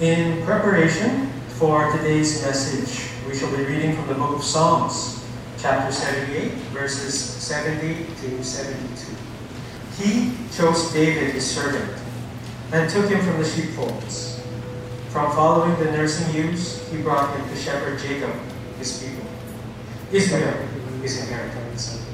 In 0.00 0.44
preparation 0.44 1.28
for 1.50 1.92
today's 1.92 2.42
message, 2.42 3.12
we 3.28 3.38
shall 3.38 3.56
be 3.56 3.62
reading 3.62 3.94
from 3.94 4.08
the 4.08 4.14
book 4.14 4.34
of 4.34 4.42
Psalms, 4.42 5.24
chapter 5.56 5.92
78, 5.92 6.50
verses 6.74 7.14
70 7.14 8.04
to 8.04 8.42
72. 8.42 9.14
He 9.96 10.32
chose 10.52 10.92
David, 10.92 11.32
his 11.34 11.48
servant, 11.48 11.96
and 12.72 12.90
took 12.90 13.08
him 13.08 13.20
from 13.24 13.40
the 13.40 13.48
sheepfolds. 13.48 14.42
From 15.10 15.30
following 15.30 15.78
the 15.78 15.92
nursing 15.92 16.34
ewes, 16.34 16.90
he 16.90 17.00
brought 17.00 17.36
him 17.36 17.48
to 17.48 17.54
shepherd 17.54 18.00
Jacob, 18.00 18.34
his 18.78 19.00
people, 19.00 19.30
Israel, 20.10 20.56
his 21.02 21.20
inheritance. 21.20 22.04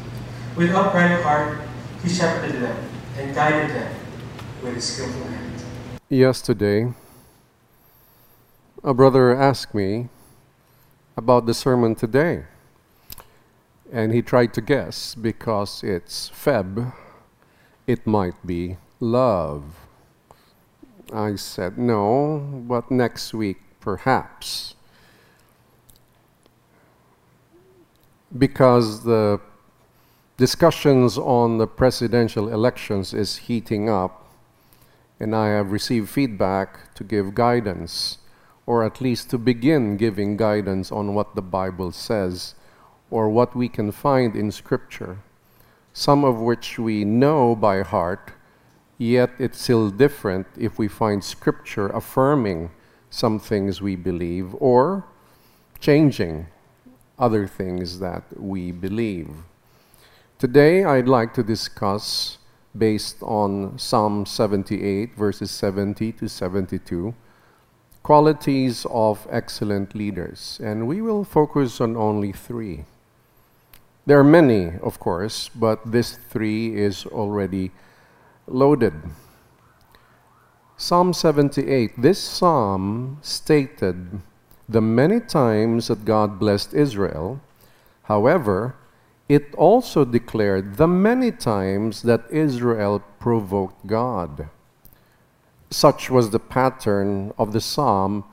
With 0.55 0.71
upright 0.73 1.23
heart, 1.23 1.59
he 2.03 2.11
shepherded 2.11 2.61
them 2.61 2.77
and 3.17 3.35
guided 3.35 3.71
them 3.71 3.95
with 4.63 4.75
his 4.75 4.85
skillful 4.85 5.25
hand. 5.25 5.63
Yesterday, 6.11 6.93
a 8.83 8.95
brother 8.95 9.35
asked 9.35 9.75
me 9.75 10.09
about 11.17 11.45
the 11.45 11.53
sermon 11.53 11.95
today. 11.95 12.45
And 13.93 14.15
he 14.15 14.23
tried 14.23 14.55
to 14.55 14.61
guess 14.61 15.15
because 15.15 15.83
it's 15.83 16.31
Feb, 16.31 16.93
it 17.87 18.07
might 18.07 18.47
be 18.47 18.79
love. 19.01 19.87
I 21.13 21.35
said 21.35 21.77
no, 21.77 22.39
but 22.67 22.91
next 22.91 23.35
week 23.35 23.59
perhaps. 23.81 24.77
Because 28.37 29.03
the 29.03 29.41
discussions 30.37 31.19
on 31.19 31.59
the 31.59 31.67
presidential 31.67 32.49
elections 32.49 33.13
is 33.13 33.49
heating 33.49 33.91
up, 33.91 34.33
and 35.19 35.35
I 35.35 35.49
have 35.49 35.73
received 35.73 36.09
feedback 36.09 36.95
to 36.95 37.05
give 37.05 37.35
guidance 37.35 38.20
or 38.71 38.85
at 38.85 39.01
least 39.01 39.29
to 39.29 39.37
begin 39.37 39.97
giving 39.97 40.37
guidance 40.37 40.93
on 40.93 41.13
what 41.13 41.35
the 41.35 41.43
Bible 41.43 41.91
says 41.91 42.55
or 43.11 43.29
what 43.29 43.57
we 43.57 43.69
can 43.69 43.91
find 43.91 44.37
in 44.37 44.53
Scripture, 44.53 45.19
some 45.93 46.23
of 46.25 46.39
which 46.39 46.79
we 46.79 47.05
know 47.05 47.57
by 47.57 47.83
heart, 47.83 48.31
yet 48.97 49.31
it's 49.41 49.61
still 49.61 49.91
different 49.91 50.47
if 50.57 50.79
we 50.79 50.87
find 50.87 51.25
Scripture 51.25 51.89
affirming 51.89 52.71
some 53.11 53.41
things 53.41 53.83
we 53.83 53.97
believe 53.97 54.55
or 54.61 55.05
changing 55.81 56.47
other 57.19 57.49
things 57.49 57.99
that 57.99 58.23
we 58.39 58.71
believe. 58.71 59.31
Today, 60.39 60.85
I'd 60.85 61.09
like 61.09 61.35
to 61.35 61.43
discuss, 61.43 62.39
based 62.79 63.21
on 63.21 63.77
Psalm 63.81 64.27
78, 64.27 65.17
verses 65.17 65.51
70 65.51 66.13
to 66.13 66.29
72 66.29 67.17
qualities 68.03 68.87
of 68.91 69.27
excellent 69.31 69.95
leaders, 69.95 70.59
and 70.63 70.87
we 70.87 71.01
will 71.01 71.25
focus 71.25 71.81
on 71.81 71.97
only 71.97 72.33
three. 72.33 72.85
There 74.07 74.19
are 74.19 74.25
many, 74.25 74.73
of 74.83 74.99
course, 74.99 75.49
but 75.49 75.93
this 75.93 76.17
three 76.17 76.75
is 76.75 77.07
already 77.07 77.71
loaded. 78.47 78.95
Psalm 80.77 81.13
78, 81.13 82.01
this 82.01 82.19
psalm 82.19 83.19
stated 83.21 84.21
the 84.69 84.81
many 84.81 85.21
times 85.21 85.89
that 85.89 86.05
God 86.05 86.39
blessed 86.39 86.73
Israel. 86.73 87.41
However, 88.05 88.75
it 89.29 89.55
also 89.55 90.05
declared 90.05 90.77
the 90.77 90.89
many 90.89 91.31
times 91.31 92.03
that 92.03 92.25
Israel 92.31 93.05
provoked 93.21 93.87
God. 93.87 94.49
Such 95.71 96.11
was 96.11 96.31
the 96.31 96.41
pattern 96.41 97.33
of 97.39 97.53
the 97.53 97.61
psalm, 97.61 98.25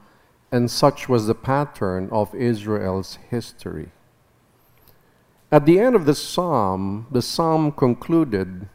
and 0.52 0.72
such 0.72 1.08
was 1.08 1.28
the 1.28 1.36
pattern 1.36 2.10
of 2.12 2.34
Israel's 2.34 3.20
history. 3.30 3.92
At 5.52 5.66
the 5.66 5.80
end 5.80 5.96
of 5.96 6.06
the 6.06 6.16
psalm, 6.16 7.08
the 7.12 7.22
psalm 7.22 7.72
concluded 7.72 8.68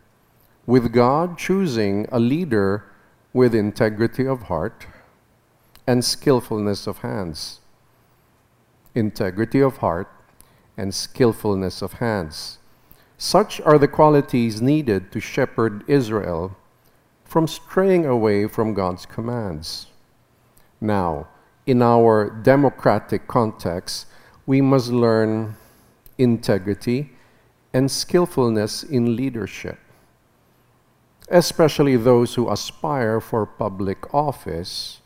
with 0.64 0.92
God 0.92 1.36
choosing 1.36 2.06
a 2.12 2.20
leader 2.20 2.84
with 3.32 3.54
integrity 3.54 4.26
of 4.26 4.44
heart 4.44 4.86
and 5.86 6.04
skillfulness 6.04 6.86
of 6.86 6.98
hands. 6.98 7.60
Integrity 8.94 9.60
of 9.60 9.78
heart 9.78 10.08
and 10.76 10.94
skillfulness 10.94 11.82
of 11.82 11.94
hands. 11.94 12.58
Such 13.18 13.60
are 13.62 13.78
the 13.78 13.88
qualities 13.88 14.62
needed 14.62 15.10
to 15.12 15.20
shepherd 15.20 15.84
Israel 15.88 16.56
from 17.32 17.46
straying 17.48 18.04
away 18.04 18.46
from 18.46 18.74
God's 18.74 19.06
commands. 19.06 19.86
Now, 20.82 21.28
in 21.64 21.80
our 21.80 22.28
democratic 22.28 23.26
context, 23.26 24.04
we 24.44 24.60
must 24.60 24.88
learn 24.92 25.56
integrity 26.18 27.12
and 27.72 27.90
skillfulness 27.90 28.82
in 28.82 29.16
leadership, 29.16 29.78
especially 31.30 31.96
those 31.96 32.34
who 32.34 32.50
aspire 32.50 33.18
for 33.18 33.46
public 33.46 34.12
office. 34.12 35.00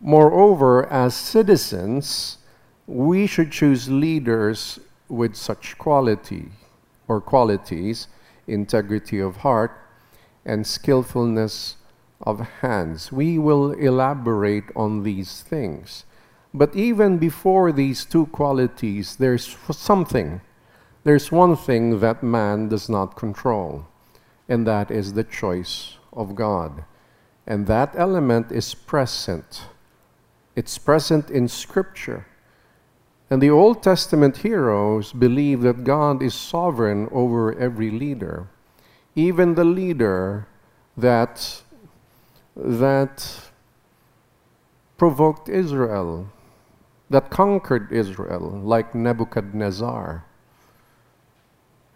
Moreover, 0.00 0.86
as 0.90 1.14
citizens, 1.14 2.38
we 2.86 3.26
should 3.26 3.52
choose 3.52 3.90
leaders 3.90 4.78
with 5.10 5.36
such 5.36 5.76
quality 5.76 6.48
or 7.06 7.20
qualities 7.20 8.08
integrity 8.46 9.18
of 9.20 9.36
heart, 9.36 9.87
and 10.44 10.66
skillfulness 10.66 11.76
of 12.20 12.40
hands. 12.60 13.12
We 13.12 13.38
will 13.38 13.72
elaborate 13.72 14.64
on 14.74 15.02
these 15.02 15.42
things. 15.42 16.04
But 16.54 16.74
even 16.74 17.18
before 17.18 17.72
these 17.72 18.04
two 18.04 18.26
qualities, 18.26 19.16
there's 19.16 19.56
something. 19.70 20.40
There's 21.04 21.30
one 21.30 21.56
thing 21.56 22.00
that 22.00 22.22
man 22.22 22.68
does 22.68 22.88
not 22.88 23.16
control, 23.16 23.86
and 24.48 24.66
that 24.66 24.90
is 24.90 25.12
the 25.12 25.24
choice 25.24 25.96
of 26.12 26.34
God. 26.34 26.84
And 27.46 27.66
that 27.66 27.94
element 27.96 28.50
is 28.50 28.74
present. 28.74 29.62
It's 30.56 30.76
present 30.78 31.30
in 31.30 31.48
Scripture. 31.48 32.26
And 33.30 33.40
the 33.42 33.50
Old 33.50 33.82
Testament 33.82 34.38
heroes 34.38 35.12
believe 35.12 35.60
that 35.60 35.84
God 35.84 36.22
is 36.22 36.34
sovereign 36.34 37.08
over 37.12 37.54
every 37.58 37.90
leader 37.90 38.48
even 39.18 39.56
the 39.56 39.64
leader 39.64 40.46
that, 40.96 41.62
that 42.54 43.50
provoked 44.96 45.48
Israel, 45.48 46.30
that 47.10 47.28
conquered 47.28 47.90
Israel, 47.90 48.60
like 48.62 48.94
Nebuchadnezzar. 48.94 50.24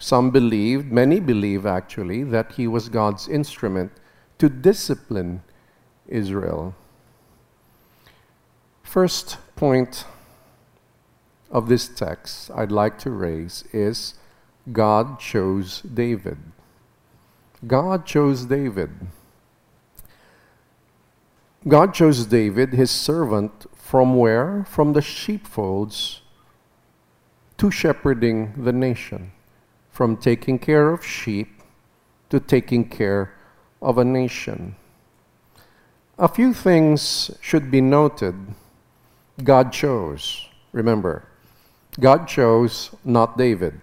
Some 0.00 0.32
believed, 0.32 0.90
many 0.90 1.20
believe 1.20 1.64
actually, 1.64 2.24
that 2.24 2.52
he 2.52 2.66
was 2.66 2.88
God's 2.88 3.28
instrument 3.28 3.92
to 4.38 4.48
discipline 4.48 5.44
Israel. 6.08 6.74
First 8.82 9.38
point 9.54 10.06
of 11.52 11.68
this 11.68 11.86
text 11.86 12.50
I'd 12.50 12.72
like 12.72 12.98
to 12.98 13.10
raise 13.10 13.62
is 13.72 14.14
God 14.72 15.20
chose 15.20 15.82
David. 15.82 16.51
God 17.66 18.06
chose 18.06 18.46
David. 18.46 18.90
God 21.68 21.94
chose 21.94 22.26
David, 22.26 22.72
his 22.72 22.90
servant, 22.90 23.66
from 23.74 24.16
where? 24.16 24.64
From 24.64 24.94
the 24.94 25.02
sheepfolds 25.02 26.22
to 27.58 27.70
shepherding 27.70 28.64
the 28.64 28.72
nation, 28.72 29.30
from 29.90 30.16
taking 30.16 30.58
care 30.58 30.90
of 30.90 31.04
sheep 31.04 31.62
to 32.30 32.40
taking 32.40 32.88
care 32.88 33.34
of 33.80 33.98
a 33.98 34.04
nation. 34.04 34.74
A 36.18 36.26
few 36.26 36.52
things 36.52 37.30
should 37.40 37.70
be 37.70 37.80
noted. 37.80 38.34
God 39.44 39.72
chose. 39.72 40.48
Remember, 40.72 41.28
God 42.00 42.26
chose, 42.26 42.90
not 43.04 43.38
David. 43.38 43.80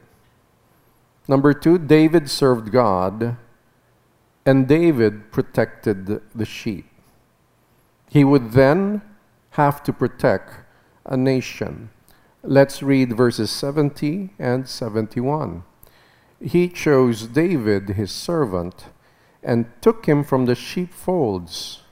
Number 1.28 1.54
two, 1.54 1.78
David 1.78 2.30
served 2.30 2.72
God 2.72 3.38
and 4.46 4.68
David 4.68 5.32
protected 5.32 6.22
the 6.34 6.46
sheep. 6.46 6.90
He 8.10 8.24
would 8.24 8.54
then 8.54 9.02
have 9.52 9.84
to 9.84 9.94
protect 9.94 10.56
a 11.06 11.18
nation. 11.18 11.90
Let's 12.42 12.82
read 12.82 13.16
verses 13.16 13.52
70 13.52 14.32
and 14.40 14.68
71. 14.68 15.64
He 16.42 16.70
chose 16.70 17.28
David, 17.28 17.90
his 17.90 18.12
servant, 18.12 18.86
and 19.44 19.66
took 19.82 20.06
him 20.06 20.24
from 20.24 20.46
the 20.46 20.56
sheepfolds. 20.56 21.84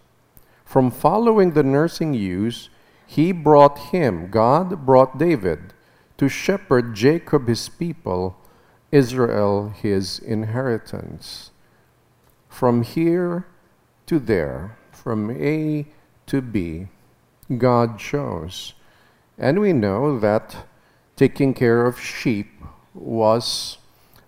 From 0.64 0.90
following 0.90 1.52
the 1.52 1.64
nursing 1.64 2.14
ewes, 2.14 2.70
he 3.06 3.32
brought 3.32 3.78
him, 3.92 4.30
God 4.30 4.86
brought 4.86 5.18
David, 5.18 5.74
to 6.18 6.30
shepherd 6.30 6.94
Jacob 6.94 7.48
his 7.48 7.70
people, 7.70 8.38
Israel 8.92 9.70
his 9.70 10.20
inheritance 10.20 11.52
from 12.57 12.81
here 12.81 13.45
to 14.07 14.18
there, 14.18 14.75
from 14.92 15.30
A 15.30 15.86
to 16.25 16.42
B, 16.42 16.88
God 17.56 18.00
chose. 18.00 18.74
And 19.38 19.59
we 19.59 19.74
know 19.74 20.19
that 20.19 20.65
taking 21.15 21.54
care 21.54 21.86
of 21.86 22.01
sheep 22.01 22.48
was 22.95 23.77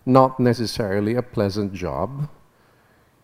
not 0.05 0.39
necessarily 0.39 1.15
a 1.15 1.23
pleasant 1.23 1.73
job. 1.73 2.29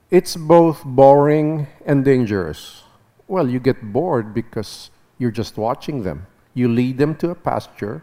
It's 0.09 0.35
both 0.35 0.81
boring 0.83 1.67
and 1.85 2.03
dangerous. 2.03 2.81
Well, 3.27 3.47
you 3.47 3.59
get 3.59 3.93
bored 3.93 4.33
because 4.33 4.89
you're 5.19 5.29
just 5.29 5.55
watching 5.55 6.01
them. 6.01 6.25
You 6.55 6.67
lead 6.67 6.97
them 6.97 7.13
to 7.17 7.29
a 7.29 7.35
pasture, 7.35 8.01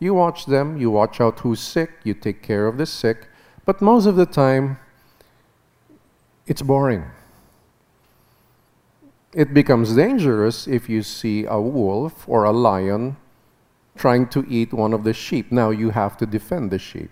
you 0.00 0.12
watch 0.14 0.46
them, 0.46 0.76
you 0.76 0.90
watch 0.90 1.20
out 1.20 1.38
who's 1.38 1.60
sick, 1.60 1.90
you 2.02 2.14
take 2.14 2.42
care 2.42 2.66
of 2.66 2.78
the 2.78 2.86
sick, 2.86 3.28
but 3.64 3.80
most 3.80 4.06
of 4.06 4.16
the 4.16 4.26
time, 4.26 4.78
it's 6.46 6.62
boring. 6.62 7.04
It 9.32 9.54
becomes 9.54 9.96
dangerous 9.96 10.66
if 10.66 10.88
you 10.88 11.02
see 11.02 11.44
a 11.46 11.60
wolf 11.60 12.28
or 12.28 12.44
a 12.44 12.52
lion 12.52 13.16
trying 13.96 14.28
to 14.28 14.44
eat 14.48 14.72
one 14.72 14.92
of 14.92 15.04
the 15.04 15.12
sheep. 15.12 15.50
Now 15.50 15.70
you 15.70 15.90
have 15.90 16.16
to 16.18 16.26
defend 16.26 16.70
the 16.70 16.78
sheep. 16.78 17.10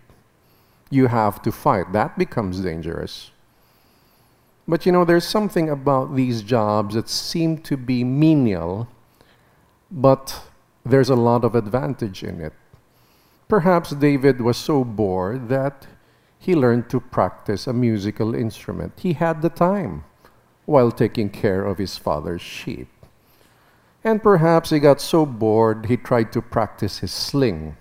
You 0.90 1.06
have 1.06 1.40
to 1.42 1.52
fight. 1.52 1.92
That 1.92 2.18
becomes 2.18 2.60
dangerous. 2.60 3.30
But 4.66 4.86
you 4.86 4.92
know, 4.92 5.04
there's 5.04 5.26
something 5.26 5.68
about 5.68 6.14
these 6.14 6.42
jobs 6.42 6.94
that 6.94 7.08
seem 7.08 7.58
to 7.62 7.76
be 7.76 8.04
menial, 8.04 8.88
but 9.90 10.42
there's 10.84 11.10
a 11.10 11.16
lot 11.16 11.44
of 11.44 11.54
advantage 11.54 12.22
in 12.22 12.40
it. 12.40 12.52
Perhaps 13.48 13.90
David 13.90 14.40
was 14.40 14.56
so 14.56 14.84
bored 14.84 15.48
that 15.48 15.86
he 16.40 16.54
learned 16.54 16.88
to 16.88 16.98
practice 16.98 17.66
a 17.66 17.72
musical 17.72 18.34
instrument. 18.34 18.94
He 18.96 19.12
had 19.12 19.42
the 19.42 19.50
time 19.50 20.04
while 20.64 20.90
taking 20.90 21.28
care 21.28 21.64
of 21.64 21.76
his 21.76 21.98
father's 21.98 22.40
sheep. 22.40 22.88
And 24.02 24.22
perhaps 24.22 24.70
he 24.70 24.78
got 24.78 25.02
so 25.02 25.26
bored 25.26 25.86
he 25.86 25.98
tried 25.98 26.32
to 26.32 26.40
practice 26.40 26.98
his 26.98 27.12
sling, 27.12 27.76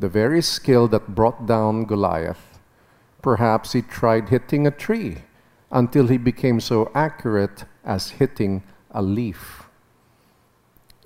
the 0.00 0.08
very 0.08 0.42
skill 0.42 0.88
that 0.88 1.14
brought 1.14 1.46
down 1.46 1.84
Goliath. 1.84 2.58
Perhaps 3.22 3.72
he 3.72 3.80
tried 3.80 4.28
hitting 4.28 4.66
a 4.66 4.72
tree 4.72 5.18
until 5.70 6.08
he 6.08 6.18
became 6.18 6.58
so 6.58 6.90
accurate 6.94 7.64
as 7.84 8.10
hitting 8.18 8.64
a 8.90 9.00
leaf. 9.00 9.64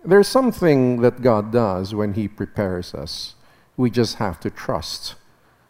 There's 0.02 0.29
something 0.29 1.02
that 1.02 1.20
God 1.20 1.52
does 1.52 1.94
when 1.94 2.14
He 2.14 2.29
prepares 2.29 2.94
us. 2.94 3.34
We 3.76 3.91
just 3.91 4.17
have 4.17 4.41
to 4.41 4.50
trust 4.50 5.17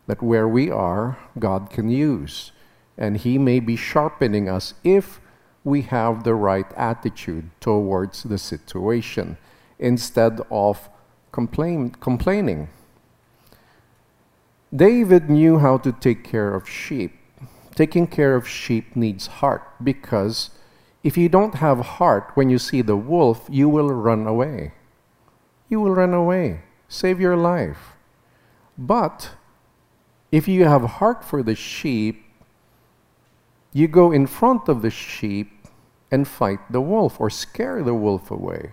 that 0.09 0.23
where 0.23 0.49
we 0.49 0.71
are, 0.71 1.19
God 1.39 1.71
can 1.71 1.89
use, 1.89 2.51
and 2.97 3.19
He 3.19 3.39
may 3.39 3.61
be 3.61 3.77
sharpening 3.77 4.49
us 4.49 4.75
if 4.83 5.21
we 5.63 5.83
have 5.83 6.25
the 6.25 6.35
right 6.35 6.67
attitude 6.77 7.51
towards 7.61 8.25
the 8.25 8.39
situation 8.39 9.37
instead 9.79 10.41
of 10.51 10.89
complain, 11.31 11.91
complaining. 11.91 12.69
David 14.75 15.31
knew 15.31 15.59
how 15.59 15.77
to 15.79 15.93
take 15.93 16.25
care 16.25 16.55
of 16.55 16.69
sheep. 16.69 17.13
Taking 17.75 18.07
care 18.07 18.35
of 18.35 18.49
sheep 18.49 18.97
needs 18.97 19.27
heart 19.27 19.63
because 19.85 20.51
if 21.05 21.17
you 21.17 21.29
don't 21.29 21.57
have 21.57 21.99
heart 22.01 22.33
when 22.35 22.51
you 22.51 22.59
see 22.59 22.83
the 22.83 22.97
wolf, 22.97 23.47
you 23.49 23.69
will 23.69 23.91
run 23.91 24.27
away. 24.27 24.73
You 25.69 25.81
will 25.81 25.95
run 25.95 26.15
away. 26.15 26.63
Save 26.89 27.21
your 27.21 27.37
life. 27.37 27.95
But 28.77 29.31
if 30.31 30.47
you 30.49 30.65
have 30.65 30.83
heart 30.83 31.25
for 31.25 31.43
the 31.43 31.55
sheep, 31.55 32.25
you 33.73 33.89
go 33.89 34.13
in 34.13 34.27
front 34.27 34.69
of 34.69 34.83
the 34.83 34.91
sheep 34.91 35.51
and 36.11 36.27
fight 36.27 36.61
the 36.71 36.81
wolf 36.81 37.21
or 37.21 37.31
scare 37.31 37.83
the 37.83 37.95
wolf 37.95 38.31
away. 38.31 38.73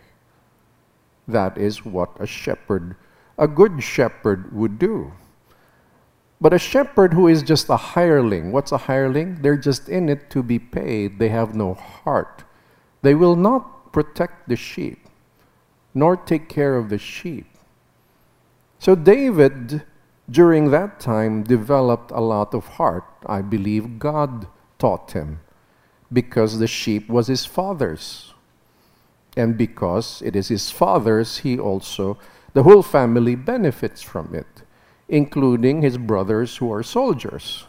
That 1.27 1.57
is 1.57 1.85
what 1.85 2.11
a 2.19 2.27
shepherd, 2.27 2.95
a 3.37 3.47
good 3.47 3.83
shepherd, 3.83 4.55
would 4.55 4.79
do. 4.79 5.11
But 6.39 6.53
a 6.53 6.59
shepherd 6.59 7.13
who 7.13 7.27
is 7.27 7.43
just 7.43 7.69
a 7.69 7.77
hireling, 7.77 8.51
what's 8.51 8.71
a 8.71 8.77
hireling? 8.77 9.41
They're 9.41 9.57
just 9.57 9.89
in 9.89 10.09
it 10.09 10.29
to 10.31 10.43
be 10.43 10.59
paid. 10.59 11.17
They 11.17 11.29
have 11.29 11.55
no 11.55 11.73
heart. 11.73 12.43
They 13.01 13.15
will 13.15 13.35
not 13.35 13.93
protect 13.93 14.49
the 14.49 14.55
sheep, 14.55 15.07
nor 15.93 16.17
take 16.17 16.49
care 16.49 16.75
of 16.75 16.89
the 16.89 16.97
sheep. 16.97 17.47
So 18.79 18.95
David, 18.95 19.83
during 20.29 20.71
that 20.71 20.99
time, 20.99 21.43
developed 21.43 22.11
a 22.11 22.21
lot 22.21 22.53
of 22.53 22.65
heart. 22.65 23.05
I 23.25 23.41
believe 23.41 23.99
God 23.99 24.47
taught 24.79 25.11
him 25.11 25.39
because 26.11 26.59
the 26.59 26.67
sheep 26.67 27.07
was 27.09 27.27
his 27.27 27.45
father's. 27.45 28.33
And 29.37 29.57
because 29.57 30.21
it 30.23 30.35
is 30.35 30.47
his 30.47 30.71
father's, 30.71 31.39
he 31.39 31.59
also, 31.59 32.17
the 32.53 32.63
whole 32.63 32.81
family 32.81 33.35
benefits 33.35 34.01
from 34.01 34.33
it, 34.33 34.63
including 35.09 35.81
his 35.81 35.97
brothers 35.97 36.57
who 36.57 36.71
are 36.71 36.83
soldiers. 36.83 37.65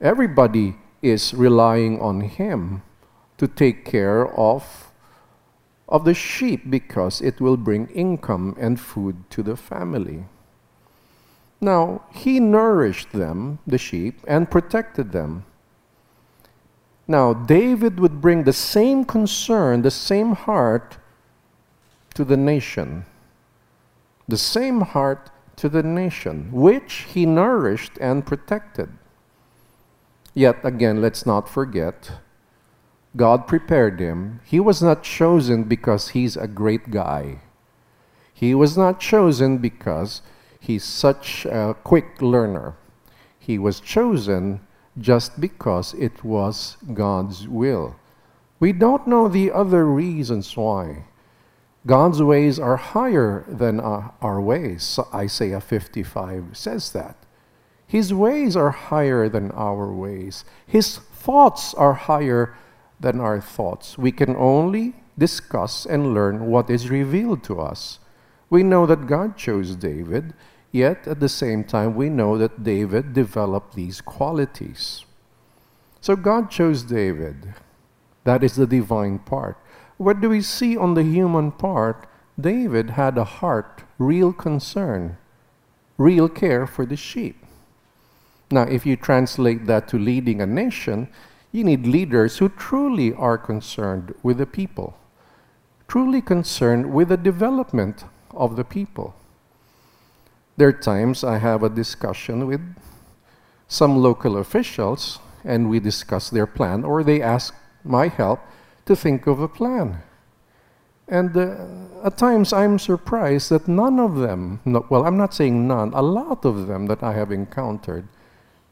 Everybody 0.00 0.76
is 1.02 1.34
relying 1.34 2.00
on 2.00 2.20
him 2.20 2.82
to 3.38 3.48
take 3.48 3.84
care 3.84 4.28
of, 4.38 4.92
of 5.88 6.04
the 6.04 6.14
sheep 6.14 6.70
because 6.70 7.20
it 7.20 7.40
will 7.40 7.56
bring 7.56 7.88
income 7.88 8.54
and 8.60 8.78
food 8.78 9.30
to 9.30 9.42
the 9.42 9.56
family. 9.56 10.26
Now, 11.60 12.02
he 12.12 12.38
nourished 12.38 13.12
them, 13.12 13.58
the 13.66 13.78
sheep, 13.78 14.20
and 14.28 14.50
protected 14.50 15.12
them. 15.12 15.44
Now, 17.08 17.32
David 17.32 17.98
would 17.98 18.20
bring 18.20 18.44
the 18.44 18.52
same 18.52 19.04
concern, 19.04 19.82
the 19.82 19.90
same 19.90 20.34
heart 20.34 20.98
to 22.14 22.24
the 22.24 22.36
nation. 22.36 23.06
The 24.28 24.36
same 24.36 24.82
heart 24.82 25.30
to 25.56 25.68
the 25.68 25.82
nation, 25.82 26.50
which 26.52 27.06
he 27.08 27.26
nourished 27.26 27.92
and 28.00 28.24
protected. 28.24 28.90
Yet 30.34 30.58
again, 30.62 31.00
let's 31.02 31.26
not 31.26 31.48
forget, 31.48 32.12
God 33.16 33.48
prepared 33.48 33.98
him. 33.98 34.40
He 34.44 34.60
was 34.60 34.82
not 34.82 35.02
chosen 35.02 35.64
because 35.64 36.10
he's 36.10 36.36
a 36.36 36.46
great 36.46 36.90
guy. 36.90 37.40
He 38.32 38.54
was 38.54 38.76
not 38.76 39.00
chosen 39.00 39.58
because 39.58 40.22
he's 40.60 40.84
such 40.84 41.46
a 41.46 41.76
quick 41.84 42.20
learner. 42.20 42.74
He 43.38 43.58
was 43.58 43.80
chosen 43.80 44.60
just 44.98 45.40
because 45.40 45.94
it 45.94 46.24
was 46.24 46.76
God's 46.92 47.48
will. 47.48 47.96
We 48.60 48.72
don't 48.72 49.06
know 49.06 49.28
the 49.28 49.52
other 49.52 49.86
reasons 49.86 50.56
why. 50.56 51.04
God's 51.86 52.22
ways 52.22 52.58
are 52.58 52.76
higher 52.76 53.44
than 53.48 53.80
our, 53.80 54.40
ways. 54.40 54.98
Isaiah 55.14 55.60
55 55.60 56.56
says 56.56 56.92
that. 56.92 57.16
His 57.86 58.12
ways 58.12 58.56
are 58.56 58.70
higher 58.70 59.28
than 59.28 59.50
our 59.52 59.90
ways. 59.92 60.44
His 60.66 60.98
thoughts 60.98 61.72
are 61.74 61.94
higher 61.94 62.54
than 63.00 63.20
our 63.20 63.40
thoughts. 63.40 63.96
We 63.96 64.12
can 64.12 64.36
only 64.36 64.94
discuss 65.16 65.86
and 65.86 66.12
learn 66.12 66.46
what 66.46 66.68
is 66.68 66.90
revealed 66.90 67.42
to 67.44 67.60
us. 67.60 68.00
We 68.50 68.62
know 68.62 68.86
that 68.86 69.06
God 69.06 69.36
chose 69.36 69.76
David 69.76 70.34
Yet 70.70 71.08
at 71.08 71.20
the 71.20 71.28
same 71.28 71.64
time, 71.64 71.94
we 71.94 72.08
know 72.08 72.36
that 72.36 72.62
David 72.62 73.14
developed 73.14 73.74
these 73.74 74.00
qualities. 74.00 75.04
So 76.00 76.14
God 76.14 76.50
chose 76.50 76.82
David. 76.82 77.54
That 78.24 78.44
is 78.44 78.56
the 78.56 78.66
divine 78.66 79.18
part. 79.20 79.56
What 79.96 80.20
do 80.20 80.28
we 80.28 80.42
see 80.42 80.76
on 80.76 80.94
the 80.94 81.02
human 81.02 81.52
part? 81.52 82.06
David 82.38 82.90
had 82.90 83.16
a 83.16 83.24
heart, 83.24 83.82
real 83.98 84.32
concern, 84.32 85.16
real 85.96 86.28
care 86.28 86.66
for 86.66 86.84
the 86.84 86.96
sheep. 86.96 87.42
Now, 88.50 88.62
if 88.62 88.86
you 88.86 88.96
translate 88.96 89.66
that 89.66 89.88
to 89.88 89.98
leading 89.98 90.40
a 90.40 90.46
nation, 90.46 91.08
you 91.50 91.64
need 91.64 91.86
leaders 91.86 92.38
who 92.38 92.48
truly 92.50 93.12
are 93.14 93.38
concerned 93.38 94.14
with 94.22 94.38
the 94.38 94.46
people, 94.46 94.96
truly 95.88 96.20
concerned 96.20 96.92
with 96.92 97.08
the 97.08 97.16
development 97.16 98.04
of 98.32 98.56
the 98.56 98.64
people. 98.64 99.14
There 100.56 100.68
are 100.68 100.72
times 100.72 101.22
I 101.22 101.38
have 101.38 101.62
a 101.62 101.68
discussion 101.68 102.46
with 102.46 102.60
some 103.68 103.96
local 103.96 104.36
officials 104.38 105.20
and 105.44 105.70
we 105.70 105.78
discuss 105.80 106.30
their 106.30 106.46
plan, 106.46 106.84
or 106.84 107.04
they 107.04 107.22
ask 107.22 107.54
my 107.84 108.08
help 108.08 108.40
to 108.86 108.96
think 108.96 109.26
of 109.26 109.40
a 109.40 109.48
plan. 109.48 110.02
And 111.06 111.36
uh, 111.36 112.04
at 112.04 112.18
times 112.18 112.52
I'm 112.52 112.78
surprised 112.78 113.50
that 113.50 113.66
none 113.68 113.98
of 113.98 114.16
them, 114.16 114.60
no, 114.64 114.84
well, 114.90 115.06
I'm 115.06 115.16
not 115.16 115.32
saying 115.32 115.66
none, 115.66 115.92
a 115.94 116.02
lot 116.02 116.44
of 116.44 116.66
them 116.66 116.86
that 116.86 117.02
I 117.02 117.14
have 117.14 117.32
encountered, 117.32 118.08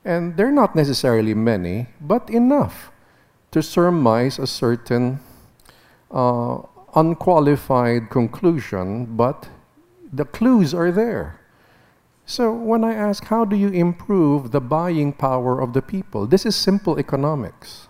and 0.04 0.36
they're 0.36 0.52
not 0.52 0.76
necessarily 0.76 1.34
many, 1.34 1.86
but 2.00 2.28
enough 2.28 2.90
to 3.52 3.62
surmise 3.62 4.38
a 4.38 4.46
certain 4.46 5.20
uh, 6.10 6.58
unqualified 6.96 8.10
conclusion, 8.10 9.04
but 9.16 9.48
the 10.12 10.24
clues 10.24 10.72
are 10.74 10.90
there. 10.90 11.38
So 12.24 12.52
when 12.52 12.82
I 12.82 12.94
ask, 12.94 13.24
how 13.24 13.44
do 13.44 13.54
you 13.54 13.68
improve 13.68 14.50
the 14.50 14.60
buying 14.60 15.12
power 15.12 15.60
of 15.60 15.74
the 15.74 15.82
people? 15.82 16.26
This 16.26 16.44
is 16.44 16.56
simple 16.56 16.98
economics. 16.98 17.86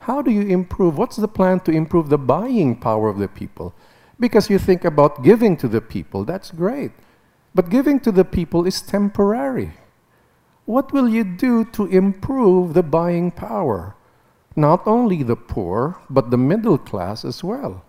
How 0.00 0.22
do 0.22 0.30
you 0.30 0.42
improve? 0.42 0.98
What's 0.98 1.16
the 1.16 1.26
plan 1.26 1.60
to 1.60 1.72
improve 1.72 2.10
the 2.10 2.18
buying 2.18 2.76
power 2.76 3.08
of 3.08 3.18
the 3.18 3.26
people? 3.26 3.74
Because 4.20 4.50
you 4.50 4.58
think 4.58 4.84
about 4.84 5.24
giving 5.24 5.56
to 5.56 5.66
the 5.66 5.80
people, 5.80 6.24
that's 6.24 6.50
great. 6.50 6.92
But 7.54 7.70
giving 7.70 7.98
to 8.00 8.12
the 8.12 8.24
people 8.24 8.66
is 8.66 8.82
temporary. 8.82 9.72
What 10.66 10.92
will 10.92 11.08
you 11.08 11.24
do 11.24 11.64
to 11.72 11.86
improve 11.86 12.74
the 12.74 12.82
buying 12.82 13.30
power? 13.30 13.96
Not 14.54 14.86
only 14.86 15.22
the 15.22 15.36
poor, 15.36 15.96
but 16.08 16.30
the 16.30 16.38
middle 16.38 16.78
class 16.78 17.24
as 17.24 17.42
well. 17.42 17.82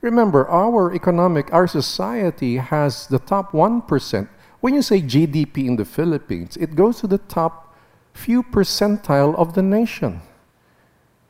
Remember, 0.00 0.48
our 0.48 0.94
economic, 0.94 1.52
our 1.52 1.66
society 1.66 2.56
has 2.56 3.06
the 3.08 3.18
top 3.18 3.52
1%. 3.52 4.28
When 4.60 4.74
you 4.74 4.82
say 4.82 5.00
GDP 5.00 5.66
in 5.66 5.76
the 5.76 5.84
Philippines, 5.84 6.56
it 6.56 6.74
goes 6.74 7.00
to 7.00 7.06
the 7.06 7.18
top 7.18 7.76
few 8.12 8.42
percentile 8.42 9.34
of 9.36 9.54
the 9.54 9.62
nation. 9.62 10.20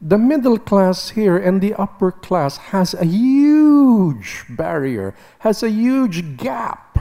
The 0.01 0.19
middle 0.19 0.59
class 0.59 1.11
here 1.11 1.37
and 1.37 1.61
the 1.61 1.75
upper 1.75 2.13
class 2.13 2.57
has 2.73 2.95
a 2.95 3.05
huge 3.05 4.45
barrier, 4.49 5.15
has 5.41 5.63
a 5.63 5.71
huge 5.71 6.37
gap. 6.37 6.99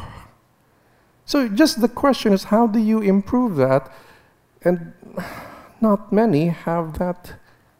So 1.25 1.47
just 1.47 1.81
the 1.81 1.89
question 1.89 2.33
is 2.33 2.45
how 2.45 2.67
do 2.67 2.79
you 2.79 3.01
improve 3.01 3.55
that? 3.57 3.91
And 4.63 4.93
not 5.81 6.11
many 6.11 6.47
have 6.47 6.97
that 6.97 7.33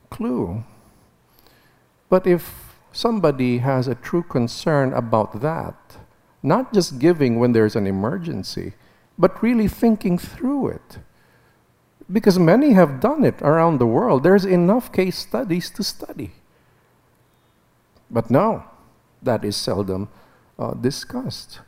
clue. 0.10 0.64
But 2.10 2.28
if 2.28 2.67
somebody 2.98 3.60
has 3.60 3.88
a 3.88 3.96
true 3.96 4.24
concern 4.24 4.92
about 4.94 5.42
that, 5.42 5.76
not 6.42 6.74
just 6.74 6.98
giving 6.98 7.38
when 7.38 7.52
there's 7.52 7.76
an 7.76 7.86
emergency, 7.86 8.74
but 9.18 9.42
really 9.44 9.68
thinking 9.68 10.18
through 10.18 10.70
it, 10.70 10.98
because 12.12 12.40
many 12.40 12.74
have 12.74 13.00
done 13.00 13.24
it 13.24 13.40
around 13.42 13.78
the 13.78 13.86
world. 13.86 14.24
There's 14.24 14.46
enough 14.46 14.92
case 14.92 15.18
studies 15.18 15.70
to 15.72 15.84
study. 15.84 16.32
But 18.10 18.32
no, 18.32 18.64
that 19.22 19.46
is 19.46 19.56
seldom 19.56 20.10
uh, 20.58 20.74
discussed. 20.74 21.60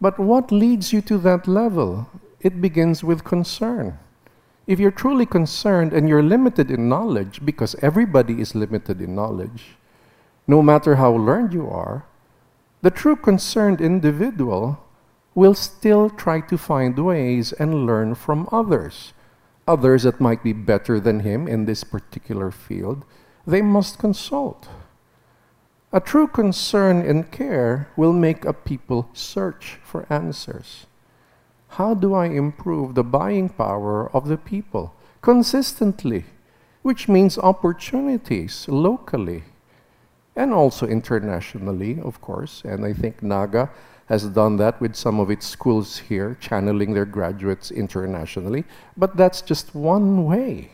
But 0.00 0.18
what 0.18 0.52
leads 0.52 0.92
you 0.92 1.02
to 1.02 1.18
that 1.18 1.48
level? 1.48 2.08
It 2.40 2.60
begins 2.60 3.02
with 3.02 3.24
concern. 3.24 3.98
If 4.66 4.78
you're 4.78 4.92
truly 4.92 5.26
concerned 5.26 5.92
and 5.92 6.08
you're 6.08 6.22
limited 6.22 6.70
in 6.70 6.88
knowledge, 6.88 7.40
because 7.44 7.74
everybody 7.82 8.40
is 8.40 8.54
limited 8.54 9.00
in 9.00 9.14
knowledge, 9.14 9.77
no 10.48 10.62
matter 10.62 10.96
how 10.96 11.12
learned 11.12 11.52
you 11.52 11.68
are, 11.68 12.06
the 12.80 12.90
true 12.90 13.14
concerned 13.14 13.82
individual 13.82 14.82
will 15.34 15.54
still 15.54 16.08
try 16.08 16.40
to 16.40 16.56
find 16.56 16.98
ways 16.98 17.52
and 17.52 17.86
learn 17.86 18.14
from 18.14 18.48
others. 18.50 19.12
Others 19.68 20.04
that 20.04 20.20
might 20.20 20.42
be 20.42 20.54
better 20.54 20.98
than 20.98 21.20
him 21.20 21.46
in 21.46 21.66
this 21.66 21.84
particular 21.84 22.50
field, 22.50 23.04
they 23.46 23.60
must 23.60 23.98
consult. 23.98 24.68
A 25.92 26.00
true 26.00 26.26
concern 26.26 27.04
and 27.04 27.30
care 27.30 27.88
will 27.94 28.14
make 28.14 28.44
a 28.44 28.52
people 28.54 29.10
search 29.12 29.78
for 29.84 30.06
answers. 30.08 30.86
How 31.76 31.92
do 31.92 32.14
I 32.14 32.26
improve 32.26 32.94
the 32.94 33.04
buying 33.04 33.50
power 33.50 34.10
of 34.16 34.28
the 34.28 34.38
people 34.38 34.94
consistently, 35.20 36.24
which 36.80 37.08
means 37.08 37.36
opportunities 37.36 38.66
locally 38.68 39.44
and 40.38 40.54
also 40.54 40.86
internationally, 40.86 41.98
of 42.00 42.20
course. 42.20 42.62
And 42.64 42.86
I 42.86 42.92
think 42.92 43.22
NAGA 43.22 43.68
has 44.06 44.24
done 44.28 44.56
that 44.56 44.80
with 44.80 44.94
some 44.94 45.18
of 45.18 45.30
its 45.30 45.46
schools 45.46 45.98
here, 45.98 46.36
channeling 46.40 46.94
their 46.94 47.04
graduates 47.04 47.70
internationally. 47.72 48.64
But 48.96 49.16
that's 49.16 49.42
just 49.42 49.74
one 49.74 50.24
way. 50.24 50.70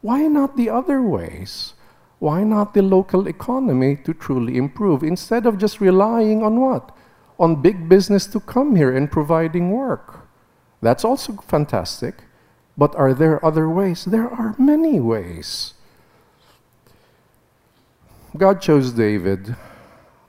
Why 0.00 0.26
not 0.26 0.56
the 0.56 0.70
other 0.70 1.02
ways? 1.02 1.74
Why 2.18 2.44
not 2.44 2.72
the 2.72 2.82
local 2.82 3.28
economy 3.28 3.96
to 4.04 4.14
truly 4.14 4.56
improve 4.56 5.02
instead 5.02 5.44
of 5.44 5.58
just 5.58 5.80
relying 5.80 6.42
on 6.42 6.58
what? 6.58 6.96
On 7.38 7.60
big 7.60 7.88
business 7.88 8.26
to 8.28 8.40
come 8.40 8.74
here 8.74 8.96
and 8.96 9.10
providing 9.12 9.70
work. 9.70 10.26
That's 10.80 11.04
also 11.04 11.34
fantastic. 11.46 12.24
But 12.78 12.96
are 12.96 13.12
there 13.12 13.44
other 13.44 13.68
ways? 13.68 14.06
There 14.06 14.30
are 14.30 14.56
many 14.58 14.98
ways. 14.98 15.74
God 18.36 18.60
chose 18.60 18.92
David 18.92 19.54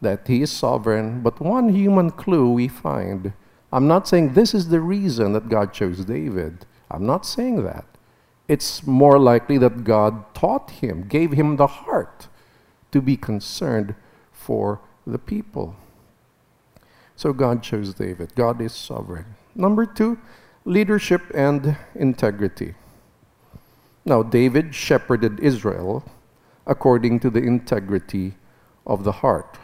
that 0.01 0.27
he 0.27 0.41
is 0.41 0.51
sovereign, 0.51 1.21
but 1.21 1.39
one 1.39 1.69
human 1.69 2.11
clue 2.11 2.51
we 2.51 2.67
find. 2.67 3.33
I'm 3.71 3.87
not 3.87 4.07
saying 4.07 4.33
this 4.33 4.53
is 4.53 4.69
the 4.69 4.81
reason 4.81 5.33
that 5.33 5.49
God 5.49 5.73
chose 5.73 6.05
David. 6.05 6.65
I'm 6.91 7.05
not 7.05 7.25
saying 7.25 7.63
that. 7.63 7.85
It's 8.47 8.85
more 8.85 9.17
likely 9.17 9.57
that 9.59 9.85
God 9.85 10.35
taught 10.35 10.69
him, 10.69 11.07
gave 11.07 11.31
him 11.31 11.55
the 11.55 11.67
heart 11.67 12.27
to 12.91 13.01
be 13.01 13.15
concerned 13.15 13.95
for 14.31 14.81
the 15.07 15.17
people. 15.17 15.75
So 17.15 17.31
God 17.31 17.63
chose 17.63 17.93
David. 17.93 18.35
God 18.35 18.61
is 18.61 18.73
sovereign. 18.73 19.35
Number 19.55 19.85
two, 19.85 20.19
leadership 20.65 21.21
and 21.33 21.77
integrity. 21.95 22.75
Now, 24.03 24.23
David 24.23 24.75
shepherded 24.75 25.39
Israel 25.39 26.03
according 26.65 27.19
to 27.19 27.29
the 27.29 27.41
integrity 27.41 28.35
of 28.85 29.03
the 29.03 29.11
heart. 29.11 29.57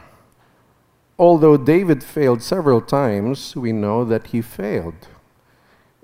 Although 1.18 1.58
David 1.58 2.04
failed 2.04 2.42
several 2.42 2.82
times, 2.82 3.56
we 3.56 3.72
know 3.74 4.06
that 4.06 4.28
he 4.28 4.42
failed. 4.42 5.08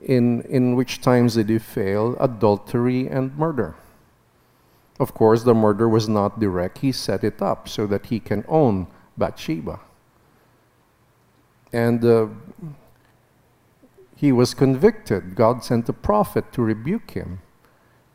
In, 0.03 0.41
in 0.43 0.75
which 0.75 1.01
times 1.01 1.35
did 1.35 1.49
he 1.49 1.57
fail? 1.57 2.17
Adultery 2.19 3.07
and 3.07 3.35
murder. 3.37 3.75
Of 4.99 5.13
course, 5.13 5.43
the 5.43 5.53
murder 5.53 5.89
was 5.89 6.07
not 6.07 6.39
direct. 6.39 6.79
He 6.79 6.91
set 6.91 7.23
it 7.23 7.41
up 7.41 7.67
so 7.67 7.87
that 7.87 8.07
he 8.07 8.19
can 8.19 8.45
own 8.47 8.87
Bathsheba. 9.17 9.79
And 11.73 12.03
uh, 12.05 12.27
he 14.15 14.31
was 14.31 14.53
convicted. 14.53 15.35
God 15.35 15.63
sent 15.63 15.89
a 15.89 15.93
prophet 15.93 16.51
to 16.53 16.61
rebuke 16.61 17.11
him. 17.11 17.41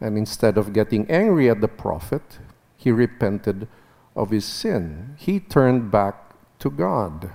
And 0.00 0.16
instead 0.16 0.56
of 0.56 0.72
getting 0.72 1.10
angry 1.10 1.50
at 1.50 1.60
the 1.60 1.68
prophet, 1.68 2.38
he 2.80 2.90
repented 2.90 3.68
of 4.16 4.30
his 4.30 4.46
sin. 4.46 5.14
He 5.18 5.38
turned 5.38 5.90
back 5.90 6.32
to 6.60 6.70
God 6.70 7.30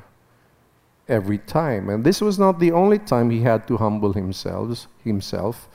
every 1.07 1.37
time. 1.37 1.87
And 1.87 2.03
this 2.03 2.19
was 2.19 2.39
not 2.39 2.59
the 2.59 2.71
only 2.71 2.97
time 2.97 3.29
he 3.29 3.41
had 3.41 3.67
to 3.67 3.77
humble 3.77 4.13
himself. 4.13 4.87
himself. 5.03 5.69